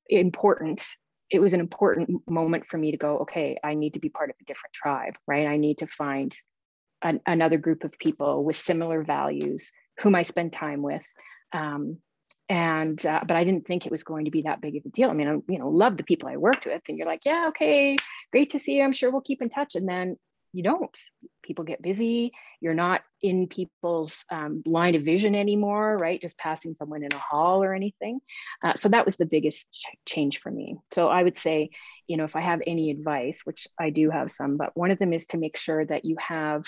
[0.10, 0.86] important
[1.30, 4.30] it was an important moment for me to go okay i need to be part
[4.30, 5.48] of a different tribe right?
[5.48, 6.34] I need to find
[7.02, 11.06] an, another group of people with similar values whom i spend time with
[11.54, 11.98] um,
[12.48, 14.90] and uh, but i didn't think it was going to be that big of a
[14.90, 15.10] deal.
[15.10, 17.46] I mean i you know love the people i worked with and you're like yeah
[17.50, 17.98] okay
[18.32, 18.84] great to see you.
[18.84, 20.18] I'm sure we'll keep in touch and then
[20.58, 20.98] you don't.
[21.44, 22.34] People get busy.
[22.62, 26.22] You're not in people's um, line of vision anymore right?
[26.22, 28.20] Just passing someone in a hall or anything.
[28.64, 30.78] Uh, so that was the biggest ch- change for me.
[30.92, 31.70] So i would say
[32.08, 35.00] you know if i have any advice which i do have some but one of
[35.00, 36.66] them is to make sure that you have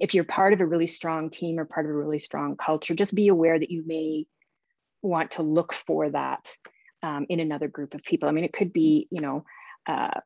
[0.00, 2.94] if you're part of a really strong team or part of a really strong culture
[2.94, 4.26] just be aware that you may
[5.02, 6.48] want to look for that
[7.02, 8.28] um, in another group of people.
[8.28, 9.44] I mean it could be you know
[9.86, 10.20] uh,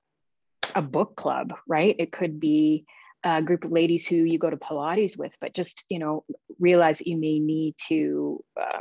[0.74, 1.94] a book club, right?
[1.98, 2.84] It could be
[3.24, 6.24] a group of ladies who you go to Pilates with, but just, you know,
[6.58, 8.80] realize that you may need to um,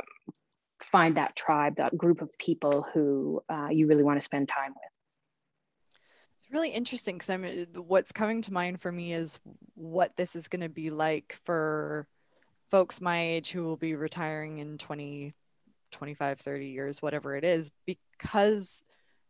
[0.82, 4.70] find that tribe, that group of people who uh, you really want to spend time
[4.70, 4.92] with.
[6.38, 9.38] It's really interesting because I'm what's coming to mind for me is
[9.74, 12.06] what this is going to be like for
[12.70, 15.34] folks my age who will be retiring in 20,
[15.90, 18.82] 25, 30 years, whatever it is, because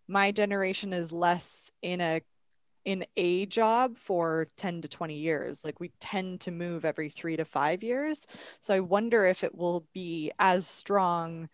[0.07, 2.21] my generation is less in a
[2.85, 5.64] in a job for 10 to 20 years.
[5.64, 8.27] Like we tend to move every three to five years.
[8.61, 11.49] So I wonder if it will be as strong,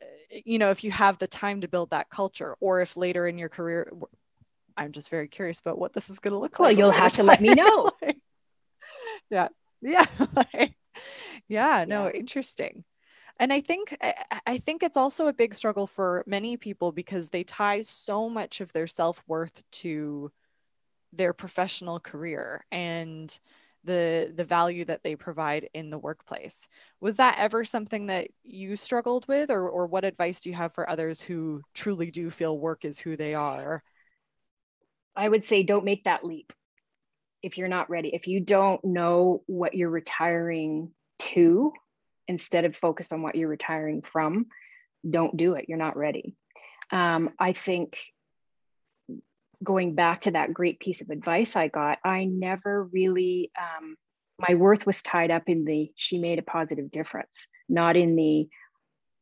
[0.00, 3.26] eh, you know, if you have the time to build that culture or if later
[3.26, 3.90] in your career,
[4.76, 6.78] I'm just very curious about what this is going to look well, like.
[6.78, 7.90] Well, you'll have to let me know.
[9.30, 9.48] yeah.
[9.84, 10.04] Yeah.
[11.48, 11.84] yeah.
[11.88, 12.12] No, yeah.
[12.12, 12.84] interesting
[13.42, 13.94] and i think
[14.46, 18.60] i think it's also a big struggle for many people because they tie so much
[18.60, 20.30] of their self-worth to
[21.12, 23.38] their professional career and
[23.84, 26.68] the the value that they provide in the workplace.
[27.00, 30.72] Was that ever something that you struggled with or or what advice do you have
[30.72, 33.82] for others who truly do feel work is who they are?
[35.16, 36.52] I would say don't make that leap
[37.42, 38.10] if you're not ready.
[38.14, 41.72] If you don't know what you're retiring to
[42.28, 44.46] instead of focused on what you're retiring from,
[45.08, 45.66] don't do it.
[45.68, 46.36] You're not ready.
[46.90, 47.98] Um, I think
[49.62, 53.96] going back to that great piece of advice I got, I never really, um,
[54.38, 58.48] my worth was tied up in the she made a positive difference, not in the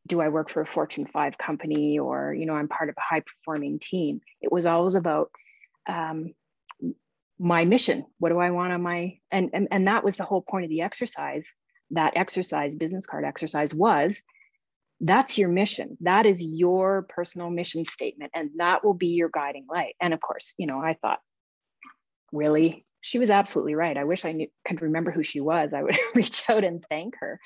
[0.06, 3.00] do I work for a Fortune 5 company or, you know, I'm part of a
[3.00, 4.20] high performing team.
[4.40, 5.30] It was always about
[5.86, 6.34] um,
[7.38, 8.06] my mission.
[8.18, 10.70] What do I want on my, and, and, and that was the whole point of
[10.70, 11.46] the exercise
[11.92, 14.22] that exercise, business card exercise was,
[15.00, 15.96] that's your mission.
[16.00, 18.32] That is your personal mission statement.
[18.34, 19.94] And that will be your guiding light.
[20.00, 21.20] And of course, you know, I thought,
[22.32, 22.84] really?
[23.00, 23.96] She was absolutely right.
[23.96, 25.72] I wish I knew, could remember who she was.
[25.72, 27.40] I would reach out and thank her.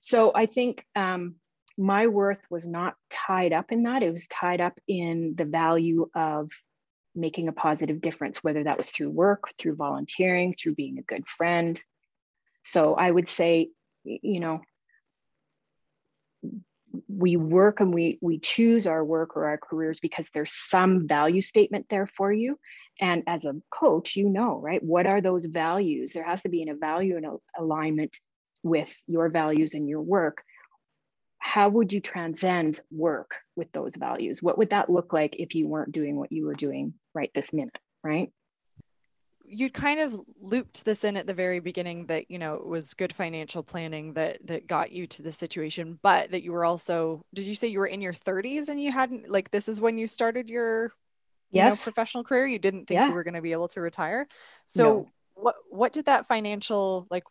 [0.00, 1.36] So I think um,
[1.76, 4.02] my worth was not tied up in that.
[4.02, 6.50] It was tied up in the value of
[7.14, 11.28] making a positive difference, whether that was through work, through volunteering, through being a good
[11.28, 11.80] friend.
[12.62, 13.70] So I would say
[14.04, 14.60] you know
[17.08, 21.40] we work and we we choose our work or our careers because there's some value
[21.40, 22.58] statement there for you.
[23.00, 26.12] And as a coach you know right what are those values?
[26.12, 27.26] There has to be in a value and
[27.58, 28.18] alignment
[28.62, 30.42] with your values and your work.
[31.38, 34.42] How would you transcend work with those values?
[34.42, 37.52] What would that look like if you weren't doing what you were doing right this
[37.52, 38.30] minute right
[39.52, 42.94] you kind of looped this in at the very beginning that you know it was
[42.94, 47.22] good financial planning that that got you to the situation but that you were also
[47.34, 49.98] did you say you were in your 30s and you hadn't like this is when
[49.98, 50.92] you started your
[51.50, 51.64] yes.
[51.64, 53.06] you know professional career you didn't think yeah.
[53.06, 54.26] you were going to be able to retire
[54.64, 55.08] so no.
[55.34, 57.24] what what did that financial like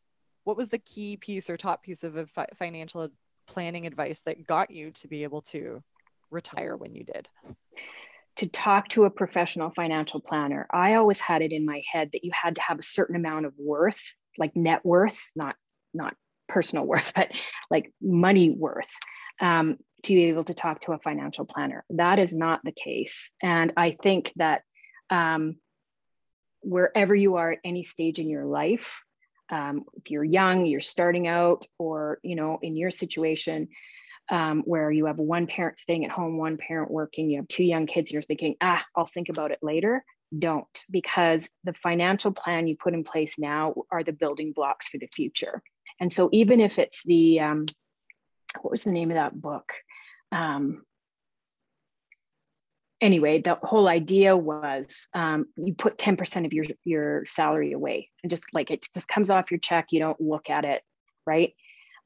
[0.44, 3.10] what was the key piece or top piece of financial
[3.48, 5.82] planning advice that got you to be able to
[6.30, 7.28] retire when you did
[8.38, 10.68] to talk to a professional financial planner.
[10.72, 13.46] I always had it in my head that you had to have a certain amount
[13.46, 14.02] of worth,
[14.38, 15.56] like net worth, not
[15.94, 16.16] not
[16.48, 17.32] personal worth, but
[17.70, 18.92] like money worth,
[19.40, 21.84] um, to be able to talk to a financial planner.
[21.90, 24.62] That is not the case, and I think that
[25.10, 25.58] um,
[26.62, 29.04] wherever you are at any stage in your life,
[29.50, 33.68] um, if you're young, you're starting out, or you know, in your situation
[34.32, 37.64] um, where you have one parent staying at home, one parent working, you have two
[37.64, 40.04] young kids, you're thinking, ah, I'll think about it later.
[40.38, 44.98] Don't, because the financial plan you put in place now are the building blocks for
[44.98, 45.62] the future.
[46.00, 47.66] And so, even if it's the um,
[48.62, 49.74] what was the name of that book?
[50.32, 50.84] Um,
[53.02, 58.30] anyway, the whole idea was um, you put 10% of your, your salary away and
[58.30, 59.88] just like it just comes off your check.
[59.92, 60.82] You don't look at it,
[61.26, 61.54] right?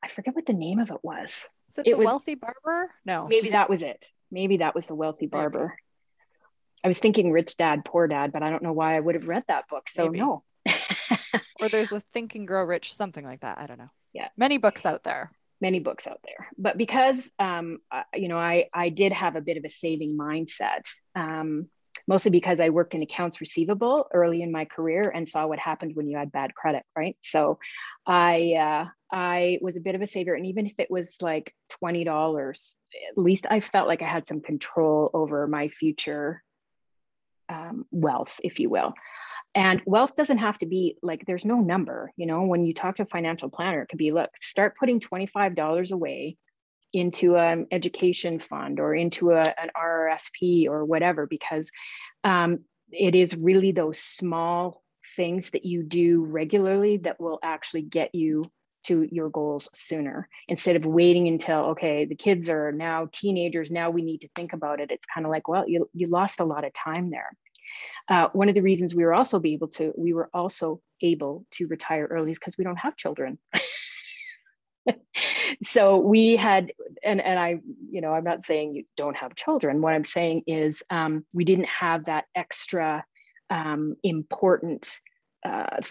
[0.04, 1.46] I forget what the name of it was.
[1.76, 2.92] Is it, it the was, Wealthy Barber?
[3.06, 3.28] No.
[3.28, 4.06] Maybe that was it.
[4.32, 5.78] Maybe that was the Wealthy Barber.
[6.84, 9.28] I was thinking Rich Dad, Poor Dad, but I don't know why I would have
[9.28, 9.90] read that book.
[9.90, 10.20] So Maybe.
[10.20, 10.44] no.
[11.62, 13.58] or there's a Think and Grow Rich, something like that.
[13.58, 13.86] I don't know.
[14.14, 14.30] Yeah.
[14.38, 18.68] Many books out there many books out there but because um, uh, you know I,
[18.74, 20.84] I did have a bit of a saving mindset
[21.16, 21.70] um,
[22.08, 25.96] mostly because i worked in accounts receivable early in my career and saw what happened
[25.96, 27.18] when you had bad credit right?
[27.22, 27.60] So
[28.06, 31.54] i uh, i was a bit of a saver and even if it was like
[31.84, 32.76] $20
[33.10, 36.44] at least i felt like i had some control over my future
[37.50, 38.94] um, wealth if you will.
[39.54, 42.44] And wealth doesn't have to be like there's no number you know?
[42.44, 46.38] When you talk to a financial planner it could be look start putting $25 away
[46.94, 51.70] into an education fund or into a, an RRSP or whatever because
[52.24, 52.60] um,
[52.92, 54.84] it is really those small
[55.16, 58.44] things that you do regularly that will actually get you
[58.86, 60.30] to your goals sooner.
[60.48, 64.54] Instead of waiting until okay the kids are now teenagers now we need to think
[64.54, 64.92] about it.
[64.92, 67.32] It's kind of like well you, you lost a lot of time there.
[68.08, 71.46] Uh, one of the reasons we were also be able to, we were also able
[71.52, 73.38] to retire early is because we don't have children.
[75.62, 76.72] so we had,
[77.04, 77.60] and and I,
[77.92, 79.82] you know, I'm not saying you don't have children.
[79.82, 83.06] What I'm saying is um, we didn't have that extra
[83.50, 85.00] um, important
[85.46, 85.82] uh,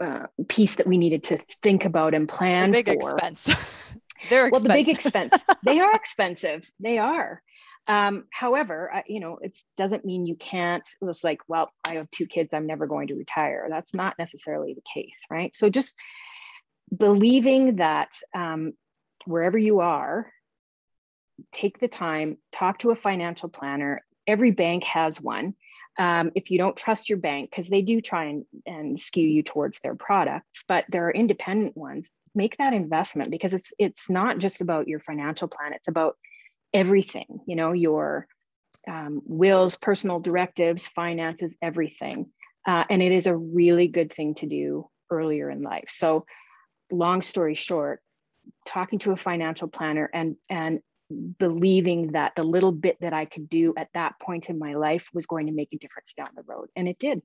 [0.00, 3.12] uh, piece that we needed to think about and plan the big for.
[3.12, 3.92] expense.
[4.28, 5.34] They're well, the big expense.
[5.64, 6.68] they are expensive.
[6.80, 7.42] They are.
[7.86, 10.88] Um, however, I, you know, it doesn't mean you can't.
[11.02, 12.54] It's like, well, I have two kids.
[12.54, 13.66] I'm never going to retire.
[13.68, 15.54] That's not necessarily the case, right?
[15.54, 15.94] So just
[16.96, 18.74] believing that um,
[19.26, 20.32] wherever you are,
[21.52, 24.04] take the time, talk to a financial planner.
[24.26, 25.54] Every bank has one.
[25.98, 29.42] Um, if you don't trust your bank, because they do try and, and skew you
[29.42, 32.08] towards their products, but there are independent ones.
[32.34, 35.72] Make that investment because it's it's not just about your financial plan.
[35.72, 36.16] It's about
[36.72, 38.26] everything, you know, your
[38.88, 42.26] um, wills, personal directives, finances, everything.
[42.66, 45.88] Uh, and it is a really good thing to do earlier in life.
[45.88, 46.26] So,
[46.94, 48.00] long story short,
[48.66, 50.80] talking to a financial planner and and
[51.38, 55.08] believing that the little bit that I could do at that point in my life
[55.12, 57.22] was going to make a difference down the road, and it did.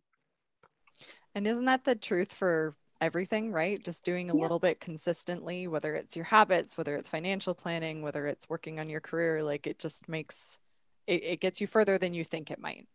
[1.36, 3.82] And isn't that the truth for everything, right?
[3.84, 4.42] Just doing a yeah.
[4.42, 8.90] little bit consistently, whether it's your habits, whether it's financial planning, whether it's working on
[8.90, 10.60] your career, like it just makes
[11.08, 12.88] it, it gets you further than you think it might.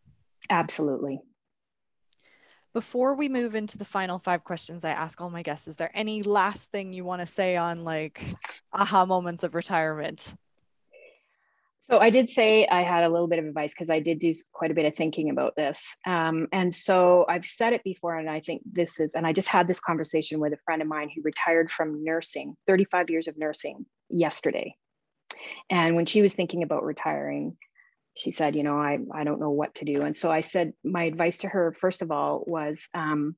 [0.50, 1.20] Absolutely.
[2.74, 5.92] Before we move into the final five questions I ask all my guests, is there
[5.94, 8.20] any last thing you want to say on like
[8.72, 10.34] aha moments of retirement?
[11.78, 14.34] So I did say I had a little bit of advice because I did do
[14.52, 15.96] quite a bit of thinking about this.
[16.04, 19.48] Um, and so I've said it before, and I think this is, and I just
[19.48, 23.38] had this conversation with a friend of mine who retired from nursing, 35 years of
[23.38, 24.74] nursing yesterday.
[25.70, 27.56] And when she was thinking about retiring,
[28.14, 30.02] she said, you know, I, I don't know what to do.
[30.02, 33.36] And so I said, my advice to her, first of all, was um,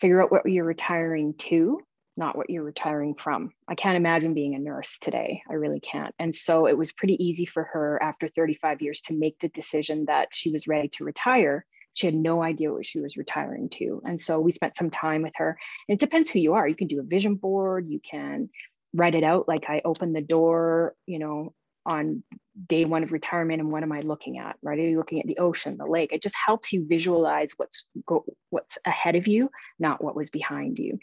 [0.00, 1.80] figure out what you're retiring to
[2.16, 3.50] not what you're retiring from.
[3.68, 5.42] I can't imagine being a nurse today.
[5.48, 6.14] I really can't.
[6.18, 10.04] And so it was pretty easy for her after 35 years to make the decision
[10.06, 11.64] that she was ready to retire.
[11.94, 14.02] She had no idea what she was retiring to.
[14.04, 15.58] And so we spent some time with her.
[15.88, 16.68] And it depends who you are.
[16.68, 18.50] You can do a vision board, you can
[18.94, 21.54] write it out like I opened the door, you know,
[21.86, 22.22] on
[22.66, 24.56] day one of retirement and what am I looking at?
[24.62, 24.78] Right?
[24.78, 26.12] Are you looking at the ocean, the lake?
[26.12, 30.78] It just helps you visualize what's go, what's ahead of you, not what was behind
[30.78, 30.98] you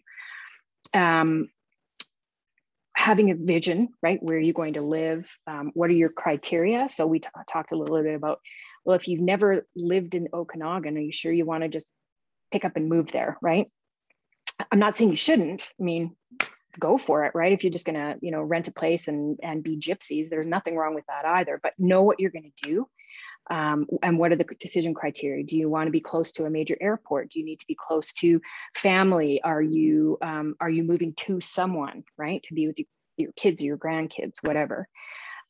[0.94, 1.50] um,
[2.96, 4.22] having a vision, right?
[4.22, 5.30] Where are you going to live?
[5.48, 6.90] Um, what are your criteria?
[6.90, 8.40] So we t- talked a little bit about,
[8.84, 11.88] well, if you've never lived in Okanagan, are you sure you want to just
[12.52, 13.68] pick up and move there, right?
[14.72, 15.72] I'm not saying you shouldn't.
[15.80, 16.16] I mean,
[16.80, 17.52] go for it, right?
[17.52, 20.76] If you're just gonna, you know, rent a place and and be gypsies, there's nothing
[20.76, 21.60] wrong with that either.
[21.62, 22.88] But know what you're gonna do
[23.50, 25.44] um, and what are the decision criteria?
[25.44, 27.32] Do you want to be close to a major airport?
[27.32, 28.40] Do you need to be close to
[28.76, 29.42] family?
[29.44, 32.78] Are you um, are you moving to someone right to be with
[33.18, 34.88] your kids or your grandkids, whatever?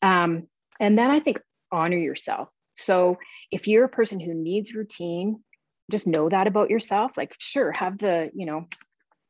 [0.01, 0.47] Um,
[0.79, 1.41] and then I think
[1.71, 2.49] honor yourself.
[2.75, 3.17] So
[3.51, 5.43] if you're a person who needs routine,
[5.91, 7.17] just know that about yourself.
[7.17, 8.67] Like, sure, have the you know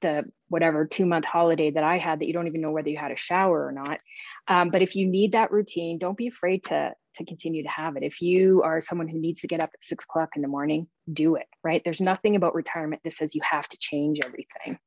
[0.01, 2.97] the whatever two month holiday that I had that you don't even know whether you
[2.97, 3.99] had a shower or not.
[4.47, 7.97] Um, but if you need that routine, don't be afraid to to continue to have
[7.97, 8.03] it.
[8.03, 10.87] If you are someone who needs to get up at six o'clock in the morning,
[11.11, 11.47] do it.
[11.63, 11.81] Right?
[11.83, 14.79] There's nothing about retirement that says you have to change everything.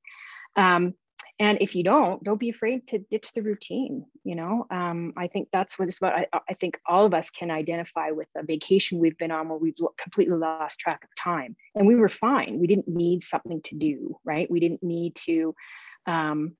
[0.57, 0.95] Um,
[1.43, 4.67] and if you don't don't be afraid to ditch the routine you know?
[4.71, 6.15] Um, i think that's what it's about.
[6.15, 9.59] I, I, think all of us can identify with a vacation we've been on where
[9.59, 11.57] we've completely lost track of time.
[11.75, 12.61] And we were fine.
[12.61, 14.51] We didn't need something to do right?
[14.51, 15.55] We didn't need to
[16.07, 16.57] um,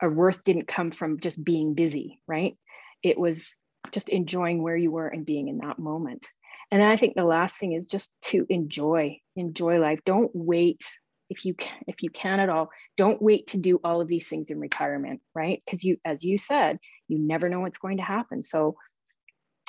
[0.00, 2.56] our worth didn't come from just being busy right?
[3.02, 3.56] It was
[3.92, 6.26] just enjoying where you were and being in that moment.
[6.70, 10.00] And then i think the last thing is just to enjoy enjoy life.
[10.04, 10.82] Don't wait
[11.30, 14.28] if you can, if you can at all don't wait to do all of these
[14.28, 15.62] things in retirement right?
[15.64, 18.42] Because you as you said you never know what's going to happen.
[18.42, 18.76] So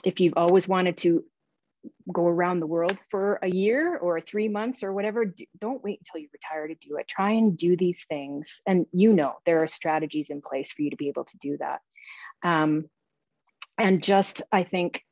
[0.03, 1.23] if you've always wanted to
[2.11, 6.21] go around the world for a year or three months or whatever don't wait until
[6.21, 7.07] you retire to do it.
[7.07, 8.61] Try and do these things.
[8.65, 11.57] And you know there are strategies in place for you to be able to do
[11.57, 11.79] that.
[12.43, 12.85] Um,
[13.77, 15.03] and just i think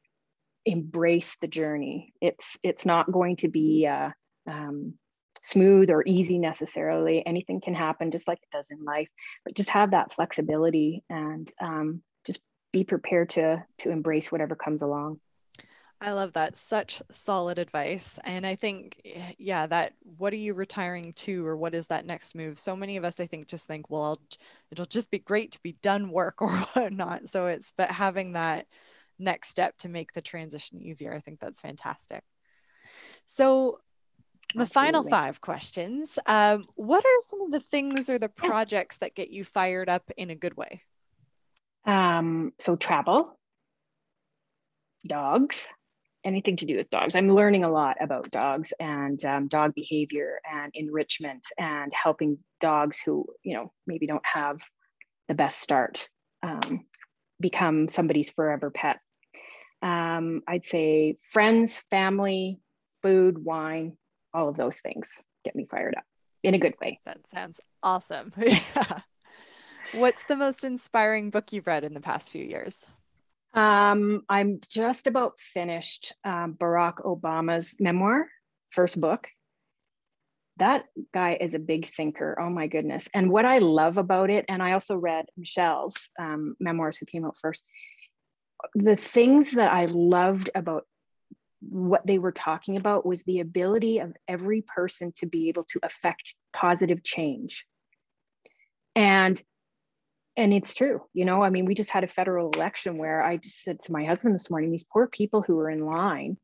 [0.66, 2.14] embrace the journey.
[2.22, 4.10] It's it's not going to be uh,
[4.50, 4.96] um,
[5.44, 7.24] smooth or easy necessarily.
[7.26, 9.10] Anything can happen just like it does in life,
[9.46, 12.40] but just have that flexibility and um, just
[12.72, 15.20] be prepared to to embrace whatever comes along.
[16.02, 16.58] I love that.
[16.58, 18.20] Such solid advice.
[18.26, 19.00] And I think,
[19.38, 22.60] yeah, that what are you retiring to or what is that next move?
[22.60, 24.22] So many of us, I think, just think, well, I'll,
[24.70, 27.30] it'll just be great to be done work or whatnot.
[27.30, 28.68] So it's, but having that
[29.18, 32.24] next step to make the transition easier, I think that's fantastic.
[33.24, 33.80] So
[34.56, 36.20] the final five questions.
[36.26, 40.10] Um, what are some of the things or the projects that get you fired up
[40.18, 40.82] in a good way?
[41.86, 43.38] Um, so travel,
[45.06, 45.68] dogs,
[46.24, 47.16] anything to do with dogs.
[47.16, 53.00] I'm learning a lot about dogs and um, dog behavior and enrichment and helping dogs
[53.00, 54.62] who, you know, maybe don't have
[55.28, 56.08] the best start
[56.42, 56.86] um,
[57.40, 59.00] become somebody's forever pet.
[59.82, 62.60] Um, I'd say friends, family,
[63.02, 63.98] food, wine,
[64.34, 66.04] all of those things get me fired up
[66.44, 67.00] in a good way.
[67.06, 68.34] That sounds awesome.
[68.38, 69.00] yeah.
[69.94, 72.88] What's the most inspiring book you've read in the past few years?
[73.54, 78.28] Um, I'm just about finished um, Barack Obama's memoir,
[78.72, 79.28] first book.
[80.58, 82.38] That guy is a big thinker.
[82.40, 83.08] Oh my goodness.
[83.14, 87.26] And what I love about it, and I also read Michelle's um, memoirs who came
[87.26, 87.64] out first.
[88.76, 90.86] The things that I loved about
[91.70, 95.80] what they were talking about was the ability of every person to be able to
[95.84, 97.66] affect positive change.
[98.96, 99.42] And
[100.36, 103.38] and it's true you know i mean we just had a federal election where i
[103.38, 106.38] just said to my husband this morning these poor people who are in line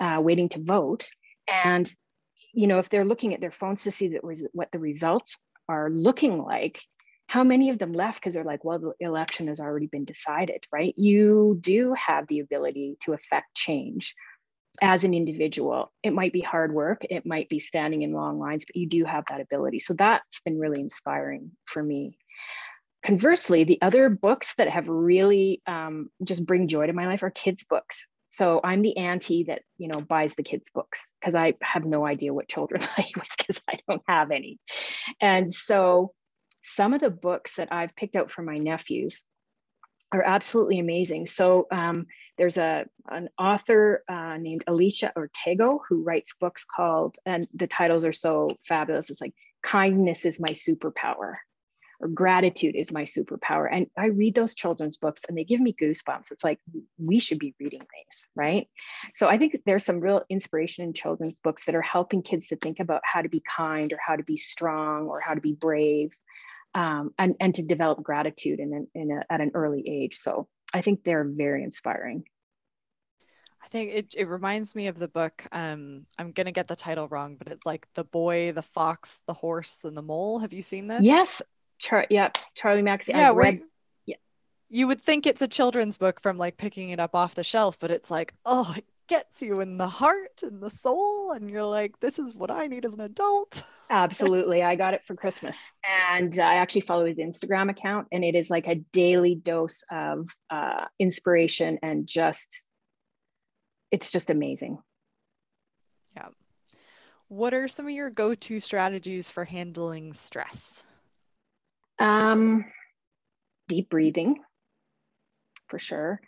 [0.00, 1.08] uh, waiting to vote.
[1.64, 1.90] And
[2.52, 5.38] you know if they're looking at their phones to see that was what the results
[5.68, 6.82] are looking like
[7.28, 8.20] how many of them left?
[8.20, 10.94] Because they're like well the election has already been decided right?
[10.96, 14.14] You do have the ability to affect change
[14.80, 15.92] as an individual.
[16.02, 19.04] It might be hard work, it might be standing in long lines, but you do
[19.04, 19.80] have that ability.
[19.80, 22.18] So that's been really inspiring for me.
[23.04, 27.30] Conversely, the other books that have really um, just bring joy to my life are
[27.30, 28.06] kids' books.
[28.30, 32.06] So I'm the auntie that you know buys the kids' books because I have no
[32.06, 34.58] idea what children like because I don't have any.
[35.20, 36.12] And so
[36.62, 39.24] some of the books that I've picked out for my nephews
[40.12, 41.26] are absolutely amazing.
[41.26, 42.06] So um,
[42.36, 48.04] there's a an author uh, named Alicia Ortego who writes books called, and the titles
[48.04, 49.10] are so fabulous.
[49.10, 51.34] It's like kindness is my superpower,
[52.00, 53.68] or gratitude is my superpower.
[53.70, 56.32] And I read those children's books, and they give me goosebumps.
[56.32, 56.58] It's like
[56.98, 58.68] we should be reading these, right?
[59.14, 62.56] So I think there's some real inspiration in children's books that are helping kids to
[62.56, 65.52] think about how to be kind, or how to be strong, or how to be
[65.52, 66.10] brave
[66.74, 70.16] um, and, and to develop gratitude in, in a, at an early age.
[70.16, 72.24] So I think they're very inspiring.
[73.62, 75.44] I think it, it reminds me of the book.
[75.52, 79.22] Um, I'm going to get the title wrong, but it's like The Boy, the Fox,
[79.26, 80.38] the Horse, and the Mole.
[80.38, 81.02] Have you seen this?
[81.02, 81.42] Yes.
[81.78, 82.30] Char- yeah.
[82.54, 83.10] Charlie Mackesy.
[83.10, 83.32] Yeah.
[83.34, 83.62] Read-
[84.06, 84.16] yeah.
[84.70, 87.78] You would think it's a children's book from like picking it up off the shelf,
[87.78, 88.74] but it's like, oh,
[89.10, 92.68] gets you in the heart and the soul and you're like this is what i
[92.68, 93.64] need as an adult.
[93.90, 94.62] Absolutely.
[94.62, 95.72] I got it for christmas.
[96.08, 100.28] And i actually follow his instagram account and it is like a daily dose of
[100.48, 102.56] uh, inspiration and just
[103.90, 104.78] it's just amazing.
[106.14, 106.28] Yeah.
[107.26, 110.84] What are some of your go-to strategies for handling stress?
[111.98, 112.64] Um
[113.66, 114.36] deep breathing
[115.66, 116.20] for sure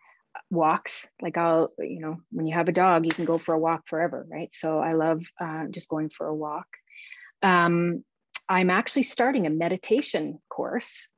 [0.51, 3.59] walks like i'll you know when you have a dog you can go for a
[3.59, 6.66] walk forever right so i love uh, just going for a walk
[7.43, 8.05] um,
[8.49, 11.09] I'm actually starting a meditation course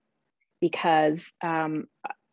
[0.60, 1.86] because um,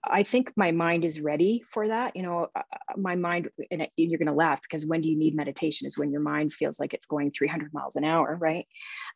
[0.03, 2.15] I think my mind is ready for that.
[2.15, 5.17] You know, uh, uh, my mind, and you're going to laugh because when do you
[5.17, 8.67] need meditation is when your mind feels like it's going 300 miles an hour, right?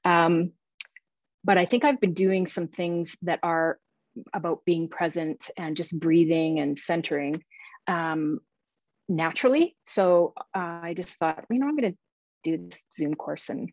[0.03, 0.51] Um,
[1.43, 3.78] but I think I've been doing some things that are
[4.34, 7.43] about being present and just breathing and centering
[7.88, 8.39] um,
[9.07, 9.75] naturally.
[9.86, 11.97] So uh, I just thought, you know, I'm going to
[12.43, 13.69] do this Zoom course and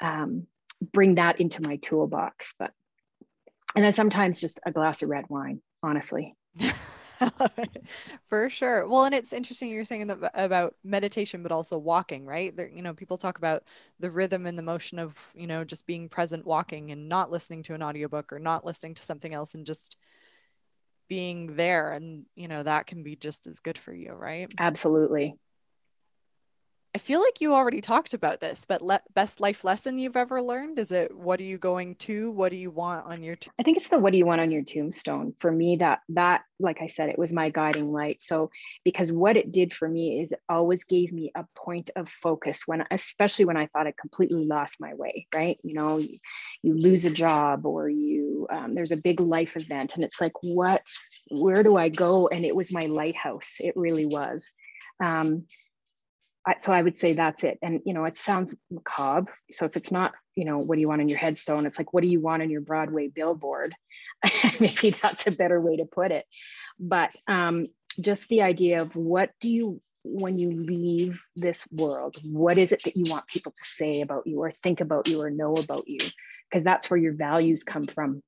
[0.00, 0.46] um,
[0.92, 2.54] bring that into my toolbox.
[2.58, 2.70] But
[3.74, 6.36] and then sometimes just a glass of red wine, honestly.
[8.26, 8.86] For sure.
[8.86, 12.54] Well, and it's interesting you're saying that about meditation, but also walking, right?
[12.56, 13.64] There, you know, people talk about
[13.98, 17.62] the rhythm and the motion of, you know, just being present walking and not listening
[17.64, 19.96] to an audiobook or not listening to something else and just
[21.08, 21.92] being there.
[21.92, 24.52] And, you know, that can be just as good for you, right?
[24.58, 25.36] Absolutely.
[26.96, 30.40] I feel like you already talked about this, but le- best life lesson you've ever
[30.40, 32.30] learned is it what are you going to?
[32.30, 34.40] What do you want on your t- I think it's the what do you want
[34.40, 35.34] on your tombstone.
[35.40, 38.22] For me that that like I said it was my guiding light.
[38.22, 38.48] So
[38.84, 42.62] because what it did for me is it always gave me a point of focus
[42.66, 45.58] when especially when I thought I completely lost my way, right?
[45.64, 46.18] You know, you,
[46.62, 50.34] you lose a job or you um, there's a big life event and it's like
[50.42, 50.82] what
[51.32, 52.28] where do I go?
[52.28, 53.56] And it was my lighthouse.
[53.58, 54.52] It really was.
[55.02, 55.46] Um,
[56.46, 57.58] I, so I would say that's it.
[57.62, 59.32] And, you know, it sounds macabre.
[59.50, 61.66] So if it's not, you know, what do you want on your headstone?
[61.66, 63.74] It's like, what do you want on your Broadway billboard?
[64.60, 66.26] Maybe that's a better way to put it.
[66.78, 67.68] But um,
[68.00, 72.82] just the idea of what do you, when you leave this world, what is it
[72.84, 75.88] that you want people to say about you or think about you or know about
[75.88, 75.98] you?
[76.50, 78.22] Because that's where your values come from.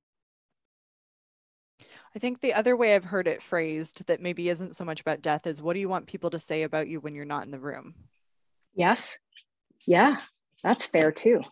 [2.17, 5.21] I think the other way I've heard it phrased that maybe isn't so much about
[5.21, 7.51] death is what do you want people to say about you when you're not in
[7.51, 7.93] the room?
[8.73, 9.19] Yes.
[9.85, 10.17] Yeah,
[10.63, 11.43] that's fair too.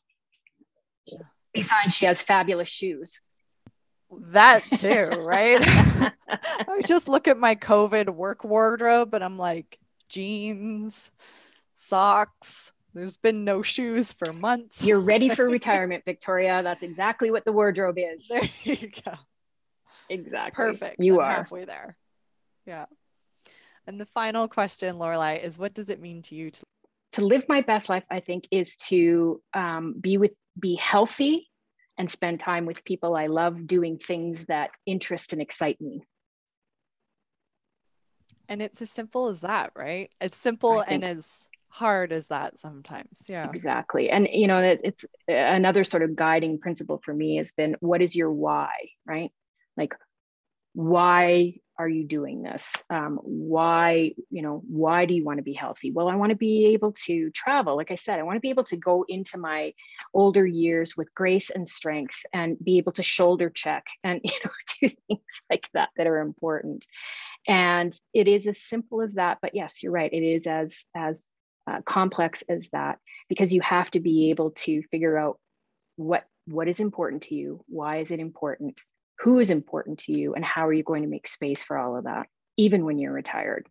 [1.53, 3.21] Besides, she has fabulous shoes.
[4.31, 5.61] That too, right?
[6.27, 9.77] I just look at my COVID work wardrobe and I'm like,
[10.09, 11.11] jeans,
[11.75, 12.71] socks.
[12.95, 14.83] There's been no shoes for months.
[14.83, 16.63] You're ready for retirement, Victoria.
[16.63, 18.27] That's exactly what the wardrobe is.
[18.27, 19.13] There you go.
[20.09, 20.65] Exactly.
[20.65, 20.97] Perfect.
[20.99, 21.97] You I'm are halfway there.
[22.65, 22.85] Yeah.
[23.87, 26.61] And the final question, Lorelei, is what does it mean to you to
[27.13, 28.03] to live my best life?
[28.09, 31.47] I think is to um, be with be healthy
[31.97, 36.03] and spend time with people I love, doing things that interest and excite me.
[38.49, 40.11] And it's as simple as that, right?
[40.19, 43.23] It's simple and as hard as that sometimes.
[43.27, 43.49] Yeah.
[43.49, 44.09] Exactly.
[44.09, 48.15] And you know, it's another sort of guiding principle for me has been what is
[48.15, 48.71] your why,
[49.05, 49.31] right?
[49.77, 49.95] Like
[50.73, 52.71] why are you doing this?
[52.89, 55.91] Um, why you know why do you want to be healthy?
[55.91, 57.75] Well i want to be able to travel.
[57.75, 59.73] Like i said i want to be able to go into my
[60.13, 64.51] older years with grace and strength and be able to shoulder check and you know
[64.81, 66.85] do things like that that are important.
[67.47, 70.11] And it is as simple as that but yes you're right.
[70.11, 71.25] It is as as
[71.67, 75.39] uh, complex as that because you have to be able to figure out
[75.95, 78.79] what what is important to you why is it important
[79.19, 81.97] who is important to you and how are you going to make space for all
[81.97, 83.67] of that even when you're retired?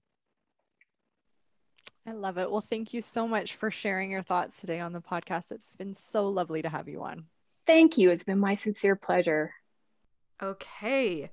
[2.07, 2.51] I love it.
[2.51, 5.53] Well thank you so much for sharing your thoughts today on the podcast.
[5.53, 7.27] It's been so lovely to have you on.
[7.67, 8.11] Thank you.
[8.11, 9.53] It's been my sincere pleasure.
[10.43, 11.31] Okay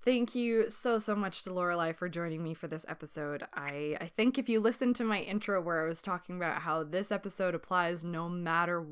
[0.00, 3.42] Thank you so so much to Lorelei for joining me for this episode.
[3.52, 6.84] I I think if you listen to my intro where I was talking about how
[6.84, 8.86] this episode applies no matter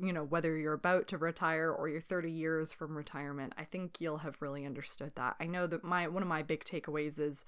[0.00, 4.00] you know whether you're about to retire or you're 30 years from retirement, I think
[4.00, 5.34] you'll have really understood that.
[5.40, 7.44] I know that my one of my big takeaways is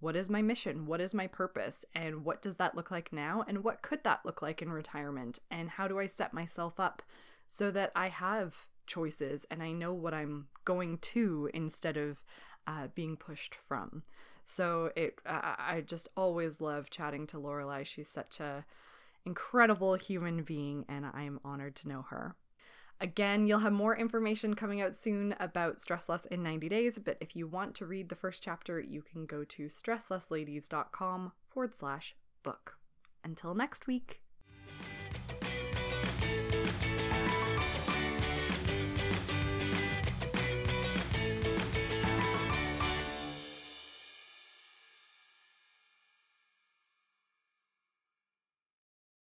[0.00, 0.84] what is my mission?
[0.84, 1.86] What is my purpose?
[1.94, 3.42] And what does that look like now?
[3.48, 5.38] And what could that look like in retirement?
[5.50, 7.02] And how do I set myself up
[7.46, 12.24] so that I have choices and I know what I'm going to instead of
[12.66, 14.02] uh, being pushed from.
[14.46, 17.82] So it, uh, I just always love chatting to Lorelei.
[17.82, 18.64] She's such a
[19.24, 22.36] incredible human being, and I'm honored to know her.
[23.00, 27.16] Again, you'll have more information coming out soon about Stress Less in 90 Days, but
[27.20, 32.14] if you want to read the first chapter, you can go to stresslessladies.com forward slash
[32.42, 32.78] book.
[33.24, 34.23] Until next week.